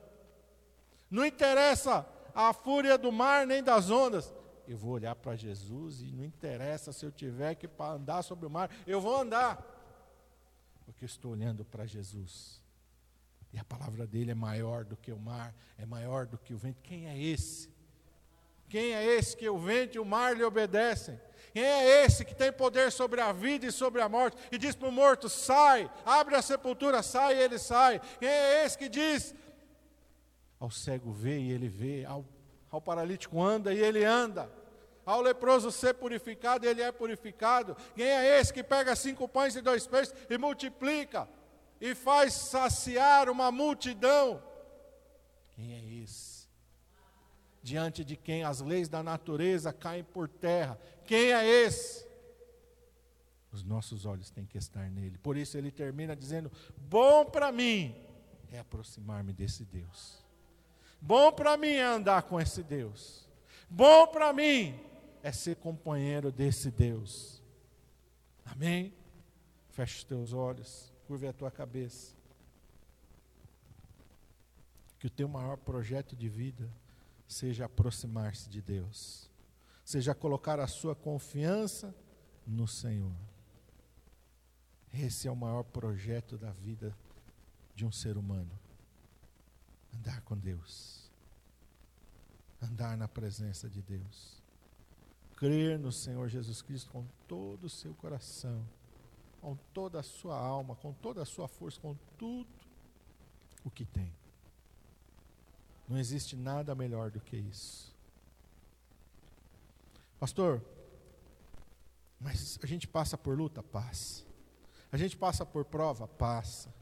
Não 1.10 1.24
interessa 1.24 2.06
a 2.34 2.52
fúria 2.52 2.98
do 2.98 3.12
mar 3.12 3.46
nem 3.46 3.62
das 3.62 3.90
ondas. 3.90 4.34
Eu 4.66 4.76
vou 4.76 4.92
olhar 4.92 5.14
para 5.14 5.36
Jesus 5.36 6.02
e 6.02 6.10
não 6.10 6.24
interessa 6.24 6.92
se 6.92 7.06
eu 7.06 7.12
tiver 7.12 7.54
que 7.54 7.68
andar 7.78 8.22
sobre 8.22 8.46
o 8.46 8.50
mar, 8.50 8.70
eu 8.86 9.00
vou 9.00 9.16
andar. 9.16 9.64
Porque 10.84 11.04
eu 11.04 11.06
estou 11.06 11.32
olhando 11.32 11.64
para 11.64 11.86
Jesus. 11.86 12.60
E 13.52 13.58
a 13.58 13.64
palavra 13.64 14.06
dele 14.06 14.32
é 14.32 14.34
maior 14.34 14.84
do 14.84 14.96
que 14.96 15.12
o 15.12 15.18
mar, 15.18 15.54
é 15.78 15.86
maior 15.86 16.26
do 16.26 16.36
que 16.36 16.52
o 16.52 16.58
vento. 16.58 16.80
Quem 16.82 17.08
é 17.08 17.16
esse? 17.16 17.70
Quem 18.68 18.92
é 18.92 19.04
esse 19.04 19.36
que 19.36 19.48
o 19.48 19.58
vento 19.58 19.94
e 19.94 20.00
o 20.00 20.04
mar 20.04 20.36
lhe 20.36 20.42
obedecem? 20.42 21.20
Quem 21.57 21.64
é 21.64 22.04
esse 22.04 22.22
que 22.22 22.34
tem 22.34 22.52
poder 22.52 22.92
sobre 22.92 23.18
a 23.18 23.32
vida 23.32 23.64
e 23.64 23.72
sobre 23.72 24.02
a 24.02 24.09
morte? 24.11 24.36
E 24.52 24.59
diz 24.59 24.74
para 24.74 24.88
o 24.88 24.92
morto: 24.92 25.26
sai, 25.30 25.90
abre 26.04 26.34
a 26.34 26.42
sepultura, 26.42 27.02
sai, 27.02 27.36
e 27.36 27.40
ele 27.40 27.59
sai. 27.59 27.98
Quem 28.18 28.28
é 28.28 28.66
esse 28.66 28.76
que 28.76 28.90
diz: 28.90 29.34
ao 30.61 30.70
cego 30.70 31.11
vê 31.11 31.38
e 31.38 31.50
ele 31.50 31.70
vê, 31.70 32.04
ao, 32.04 32.26
ao 32.70 32.80
paralítico 32.80 33.42
anda 33.42 33.72
e 33.72 33.78
ele 33.78 34.04
anda. 34.04 34.50
Ao 35.07 35.22
leproso 35.22 35.72
ser 35.72 35.94
purificado, 35.94 36.66
ele 36.66 36.82
é 36.82 36.92
purificado. 36.92 37.74
Quem 37.94 38.04
é 38.04 38.38
esse 38.38 38.52
que 38.52 38.62
pega 38.62 38.94
cinco 38.94 39.26
pães 39.26 39.57
e 39.57 39.62
dois 39.62 39.86
peixes 39.86 40.12
e 40.28 40.36
multiplica? 40.36 41.26
e 41.80 41.94
faz 41.94 42.32
saciar 42.32 43.28
uma 43.28 43.50
multidão. 43.50 44.42
Quem 45.50 45.72
é 45.72 46.02
esse? 46.02 46.46
Diante 47.62 48.04
de 48.04 48.16
quem 48.16 48.44
as 48.44 48.61
leis 48.61 48.88
da 48.88 49.02
natureza 49.02 49.72
caem 49.72 50.04
por 50.04 50.28
terra. 50.28 50.78
Quem 51.07 51.32
é 51.32 51.46
esse? 51.46 52.07
Os 53.52 53.62
nossos 53.62 54.04
olhos 54.04 54.30
têm 54.30 54.44
que 54.44 54.59
estar 54.59 54.90
nele. 54.90 55.16
Por 55.18 55.36
isso 55.36 55.57
ele 55.57 55.70
termina 55.70 56.14
dizendo: 56.14 56.50
Bom 56.76 57.24
para 57.24 57.50
mim 57.50 57.94
é 58.50 58.59
aproximar-me 58.59 59.32
desse 59.32 59.64
Deus. 59.64 60.22
Bom 61.00 61.32
para 61.32 61.57
mim 61.57 61.68
é 61.68 61.84
andar 61.84 62.22
com 62.22 62.40
esse 62.40 62.62
Deus. 62.62 63.26
Bom 63.70 64.07
para 64.09 64.32
mim 64.32 64.78
é 65.22 65.32
ser 65.32 65.57
companheiro 65.57 66.30
desse 66.30 66.70
Deus. 66.70 67.42
Amém? 68.44 68.92
Feche 69.70 69.98
os 69.98 70.04
teus 70.04 70.32
olhos, 70.32 70.92
curve 71.07 71.26
a 71.26 71.32
tua 71.32 71.50
cabeça. 71.50 72.14
Que 74.98 75.07
o 75.07 75.11
teu 75.11 75.28
maior 75.28 75.57
projeto 75.57 76.16
de 76.16 76.28
vida 76.28 76.68
seja 77.28 77.66
aproximar-se 77.66 78.48
de 78.48 78.62
Deus, 78.62 79.28
seja 79.87 80.12
colocar 80.16 80.59
a 80.59 80.66
sua 80.66 80.97
confiança 80.97 81.95
no 82.45 82.66
Senhor. 82.66 83.14
Esse 84.93 85.28
é 85.28 85.30
o 85.30 85.37
maior 85.37 85.62
projeto 85.62 86.37
da 86.37 86.51
vida 86.51 86.93
de 87.72 87.87
um 87.87 87.93
ser 87.93 88.16
humano. 88.16 88.51
Andar 89.95 90.22
com 90.22 90.37
Deus. 90.37 91.09
Andar 92.61 92.97
na 92.97 93.07
presença 93.07 93.70
de 93.70 93.80
Deus. 93.80 94.43
Crer 95.37 95.78
no 95.78 95.93
Senhor 95.93 96.28
Jesus 96.28 96.62
Cristo 96.62 96.91
com 96.91 97.07
todo 97.28 97.64
o 97.64 97.70
seu 97.70 97.95
coração, 97.95 98.66
com 99.41 99.55
toda 99.72 100.01
a 100.01 100.03
sua 100.03 100.37
alma, 100.37 100.74
com 100.74 100.93
toda 100.95 101.22
a 101.22 101.26
sua 101.26 101.47
força, 101.47 101.80
com 101.80 101.95
tudo 102.18 102.51
o 103.62 103.70
que 103.70 103.84
tem. 103.84 104.12
Não 105.89 105.97
existe 105.97 106.34
nada 106.34 106.74
melhor 106.74 107.12
do 107.12 107.20
que 107.20 107.37
isso. 107.37 107.95
Pastor, 110.18 110.62
mas 112.20 112.58
a 112.62 112.66
gente 112.66 112.88
passa 112.88 113.18
por 113.18 113.36
luta? 113.36 113.62
Passa. 113.62 114.24
A 114.90 114.96
gente 114.96 115.16
passa 115.16 115.44
por 115.44 115.64
prova? 115.64 116.08
Passa. 116.08 116.72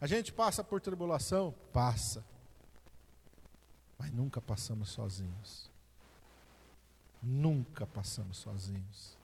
A 0.00 0.06
gente 0.06 0.32
passa 0.32 0.62
por 0.62 0.80
tribulação? 0.80 1.54
Passa. 1.72 2.24
Mas 3.98 4.12
nunca 4.12 4.40
passamos 4.40 4.90
sozinhos. 4.90 5.70
Nunca 7.22 7.86
passamos 7.86 8.36
sozinhos. 8.36 9.18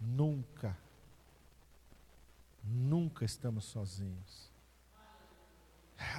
Nunca. 0.00 0.76
Nunca 2.62 3.24
estamos 3.24 3.64
sozinhos. 3.64 4.50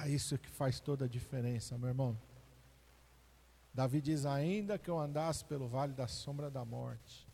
É 0.04 0.08
isso 0.08 0.38
que 0.38 0.48
faz 0.48 0.80
toda 0.80 1.04
a 1.04 1.08
diferença, 1.08 1.78
meu 1.78 1.88
irmão. 1.88 2.18
Davi 3.74 4.00
diz: 4.00 4.26
Ainda 4.26 4.78
que 4.78 4.90
eu 4.90 4.98
andasse 4.98 5.44
pelo 5.44 5.68
vale 5.68 5.92
da 5.92 6.06
sombra 6.06 6.50
da 6.50 6.64
morte, 6.64 7.26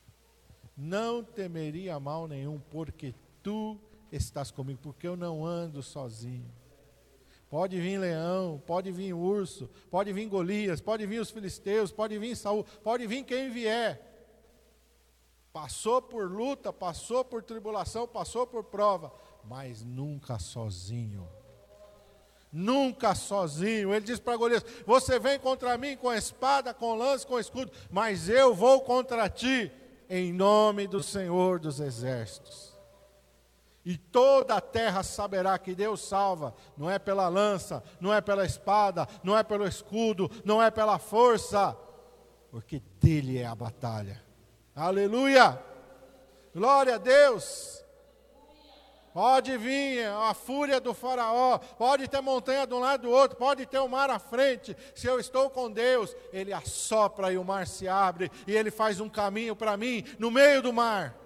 não 0.77 1.23
temeria 1.23 1.99
mal 1.99 2.29
nenhum, 2.29 2.61
porque 2.71 3.15
tu 3.43 3.79
estás 4.13 4.51
comigo, 4.51 4.79
porque 4.83 5.09
eu 5.09 5.17
não 5.17 5.45
ando 5.45 5.83
sozinho. 5.83 6.51
Pode 7.51 7.81
vir 7.81 7.99
leão, 7.99 8.63
pode 8.67 8.93
vir 8.93 9.15
urso, 9.15 9.71
pode 9.91 10.13
vir 10.13 10.29
Golias, 10.29 10.81
pode 10.81 11.07
vir 11.07 11.19
os 11.19 11.31
filisteus, 11.31 11.91
pode 11.91 12.19
vir 12.19 12.37
Saul, 12.37 12.65
pode 12.85 13.07
vir 13.07 13.25
quem 13.25 13.51
vier. 13.51 14.05
Passou 15.51 16.01
por 16.03 16.31
luta, 16.31 16.73
passou 16.73 17.25
por 17.25 17.43
tribulação, 17.43 18.07
passou 18.07 18.47
por 18.47 18.65
prova, 18.65 19.13
mas 19.45 19.83
nunca 19.83 20.39
sozinho. 20.39 21.27
Nunca 22.53 23.15
sozinho. 23.15 23.95
Ele 23.95 24.05
diz 24.05 24.19
para 24.19 24.37
Golias: 24.37 24.65
Você 24.87 25.19
vem 25.19 25.39
contra 25.39 25.77
mim 25.77 25.97
com 25.97 26.13
espada, 26.13 26.73
com 26.73 26.95
lance, 26.95 27.27
com 27.27 27.39
escudo, 27.39 27.71
mas 27.91 28.29
eu 28.29 28.55
vou 28.55 28.81
contra 28.81 29.29
ti, 29.29 29.71
em 30.09 30.33
nome 30.33 30.87
do 30.87 31.03
Senhor 31.03 31.59
dos 31.59 31.81
Exércitos. 31.81 32.77
E 33.85 33.97
toda 33.97 34.57
a 34.57 34.61
terra 34.61 35.03
saberá 35.03 35.59
que 35.59 35.75
Deus 35.75 36.03
salva, 36.03 36.55
não 36.77 36.91
é 36.91 36.99
pela 36.99 37.29
lança, 37.29 37.83
não 38.01 38.13
é 38.13 38.21
pela 38.21 38.45
espada, 38.45 39.09
não 39.23 39.37
é 39.37 39.43
pelo 39.43 39.67
escudo, 39.67 40.31
não 40.45 40.63
é 40.63 40.71
pela 40.71 40.99
força, 40.99 41.75
porque 42.51 42.83
dele 43.01 43.39
é 43.39 43.47
a 43.47 43.55
batalha. 43.55 44.23
Aleluia! 44.75 45.59
Glória 46.55 46.97
a 46.97 46.99
Deus! 46.99 47.83
Pode 49.19 49.59
vir 49.59 50.07
a 50.07 50.33
fúria 50.33 50.81
do 50.81 50.95
Faraó, 50.95 51.59
pode 51.59 52.07
ter 52.07 52.21
montanha 52.21 52.65
de 52.65 52.73
um 52.73 52.79
lado 52.79 53.03
do 53.03 53.11
outro, 53.11 53.37
pode 53.37 53.67
ter 53.67 53.81
o 53.81 53.89
mar 53.89 54.09
à 54.11 54.19
frente. 54.21 54.77
Se 54.95 55.09
eu 55.09 55.19
estou 55.19 55.51
com 55.51 55.69
Deus, 55.69 56.15
Ele 56.33 56.53
assopra 56.53 57.33
e 57.33 57.37
o 57.37 57.43
mar 57.43 57.67
se 57.67 57.89
abre, 57.89 58.31
e 58.47 58.55
Ele 58.55 58.71
faz 58.71 59.01
um 59.01 59.09
caminho 59.09 59.57
para 59.57 59.77
mim 59.77 60.05
no 60.21 60.31
meio 60.31 60.63
do 60.63 60.73
mar 60.73 61.19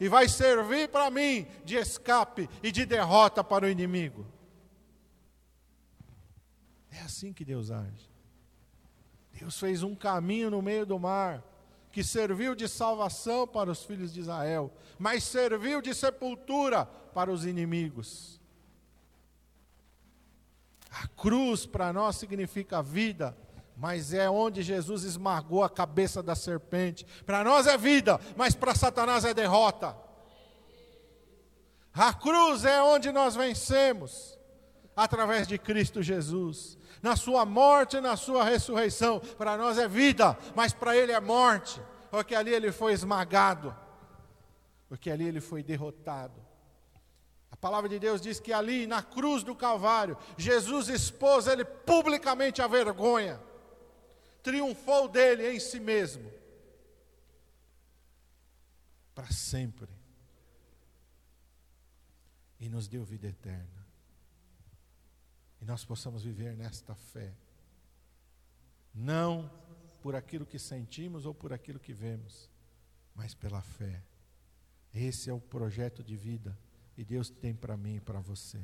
e 0.00 0.08
vai 0.08 0.28
servir 0.28 0.88
para 0.88 1.08
mim 1.12 1.46
de 1.64 1.76
escape 1.76 2.50
e 2.60 2.72
de 2.72 2.84
derrota 2.84 3.44
para 3.44 3.66
o 3.66 3.70
inimigo. 3.70 4.26
É 6.90 7.02
assim 7.02 7.32
que 7.32 7.44
Deus 7.44 7.70
age. 7.70 8.10
Deus 9.30 9.56
fez 9.60 9.84
um 9.84 9.94
caminho 9.94 10.50
no 10.50 10.60
meio 10.60 10.84
do 10.84 10.98
mar 10.98 11.40
que 11.94 12.02
serviu 12.02 12.56
de 12.56 12.66
salvação 12.66 13.46
para 13.46 13.70
os 13.70 13.84
filhos 13.84 14.12
de 14.12 14.18
Israel, 14.18 14.74
mas 14.98 15.22
serviu 15.22 15.80
de 15.80 15.94
sepultura 15.94 16.86
para 17.14 17.30
os 17.30 17.46
inimigos. 17.46 18.40
A 20.90 21.06
cruz 21.06 21.64
para 21.64 21.92
nós 21.92 22.16
significa 22.16 22.82
vida, 22.82 23.38
mas 23.76 24.12
é 24.12 24.28
onde 24.28 24.60
Jesus 24.60 25.04
esmagou 25.04 25.62
a 25.62 25.70
cabeça 25.70 26.20
da 26.20 26.34
serpente. 26.34 27.06
Para 27.24 27.44
nós 27.44 27.68
é 27.68 27.78
vida, 27.78 28.20
mas 28.36 28.56
para 28.56 28.74
Satanás 28.74 29.24
é 29.24 29.32
derrota. 29.32 29.96
A 31.92 32.12
cruz 32.12 32.64
é 32.64 32.82
onde 32.82 33.12
nós 33.12 33.36
vencemos, 33.36 34.36
através 34.96 35.46
de 35.46 35.58
Cristo 35.58 36.02
Jesus. 36.02 36.76
Na 37.04 37.14
sua 37.16 37.44
morte 37.44 37.98
e 37.98 38.00
na 38.00 38.16
sua 38.16 38.42
ressurreição. 38.42 39.20
Para 39.20 39.56
nós 39.56 39.78
é 39.78 39.86
vida, 39.86 40.36
mas 40.56 40.72
para 40.72 40.96
ele 40.96 41.12
é 41.12 41.20
morte, 41.20 41.80
porque 42.10 42.34
ali 42.34 42.52
ele 42.52 42.72
foi 42.72 42.92
esmagado, 42.92 43.76
porque 44.88 45.10
ali 45.10 45.24
ele 45.24 45.40
foi 45.40 45.62
derrotado. 45.62 46.42
A 47.50 47.56
palavra 47.56 47.88
de 47.88 47.98
Deus 47.98 48.20
diz 48.20 48.40
que 48.40 48.52
ali, 48.52 48.86
na 48.86 49.02
cruz 49.02 49.42
do 49.42 49.54
Calvário, 49.54 50.16
Jesus 50.36 50.88
expôs 50.88 51.46
ele 51.46 51.64
publicamente 51.64 52.60
a 52.60 52.66
vergonha 52.66 53.40
triunfou 54.44 55.08
dele 55.08 55.50
em 55.54 55.58
si 55.58 55.80
mesmo. 55.80 56.30
Para 59.14 59.30
sempre. 59.32 59.88
E 62.60 62.68
nos 62.68 62.86
deu 62.86 63.02
vida 63.04 63.26
eterna. 63.26 63.73
E 65.64 65.66
nós 65.66 65.82
possamos 65.82 66.22
viver 66.22 66.54
nesta 66.54 66.94
fé. 66.94 67.32
Não 68.94 69.50
por 70.02 70.14
aquilo 70.14 70.44
que 70.44 70.58
sentimos 70.58 71.24
ou 71.24 71.32
por 71.32 71.54
aquilo 71.54 71.80
que 71.80 71.94
vemos, 71.94 72.50
mas 73.14 73.34
pela 73.34 73.62
fé. 73.62 74.02
Esse 74.92 75.30
é 75.30 75.32
o 75.32 75.40
projeto 75.40 76.04
de 76.04 76.18
vida 76.18 76.54
e 76.98 77.02
Deus 77.02 77.30
tem 77.30 77.54
para 77.54 77.78
mim 77.78 77.96
e 77.96 78.00
para 78.00 78.20
você. 78.20 78.62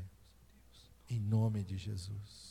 Em 1.08 1.18
nome 1.18 1.64
de 1.64 1.78
Jesus. 1.78 2.49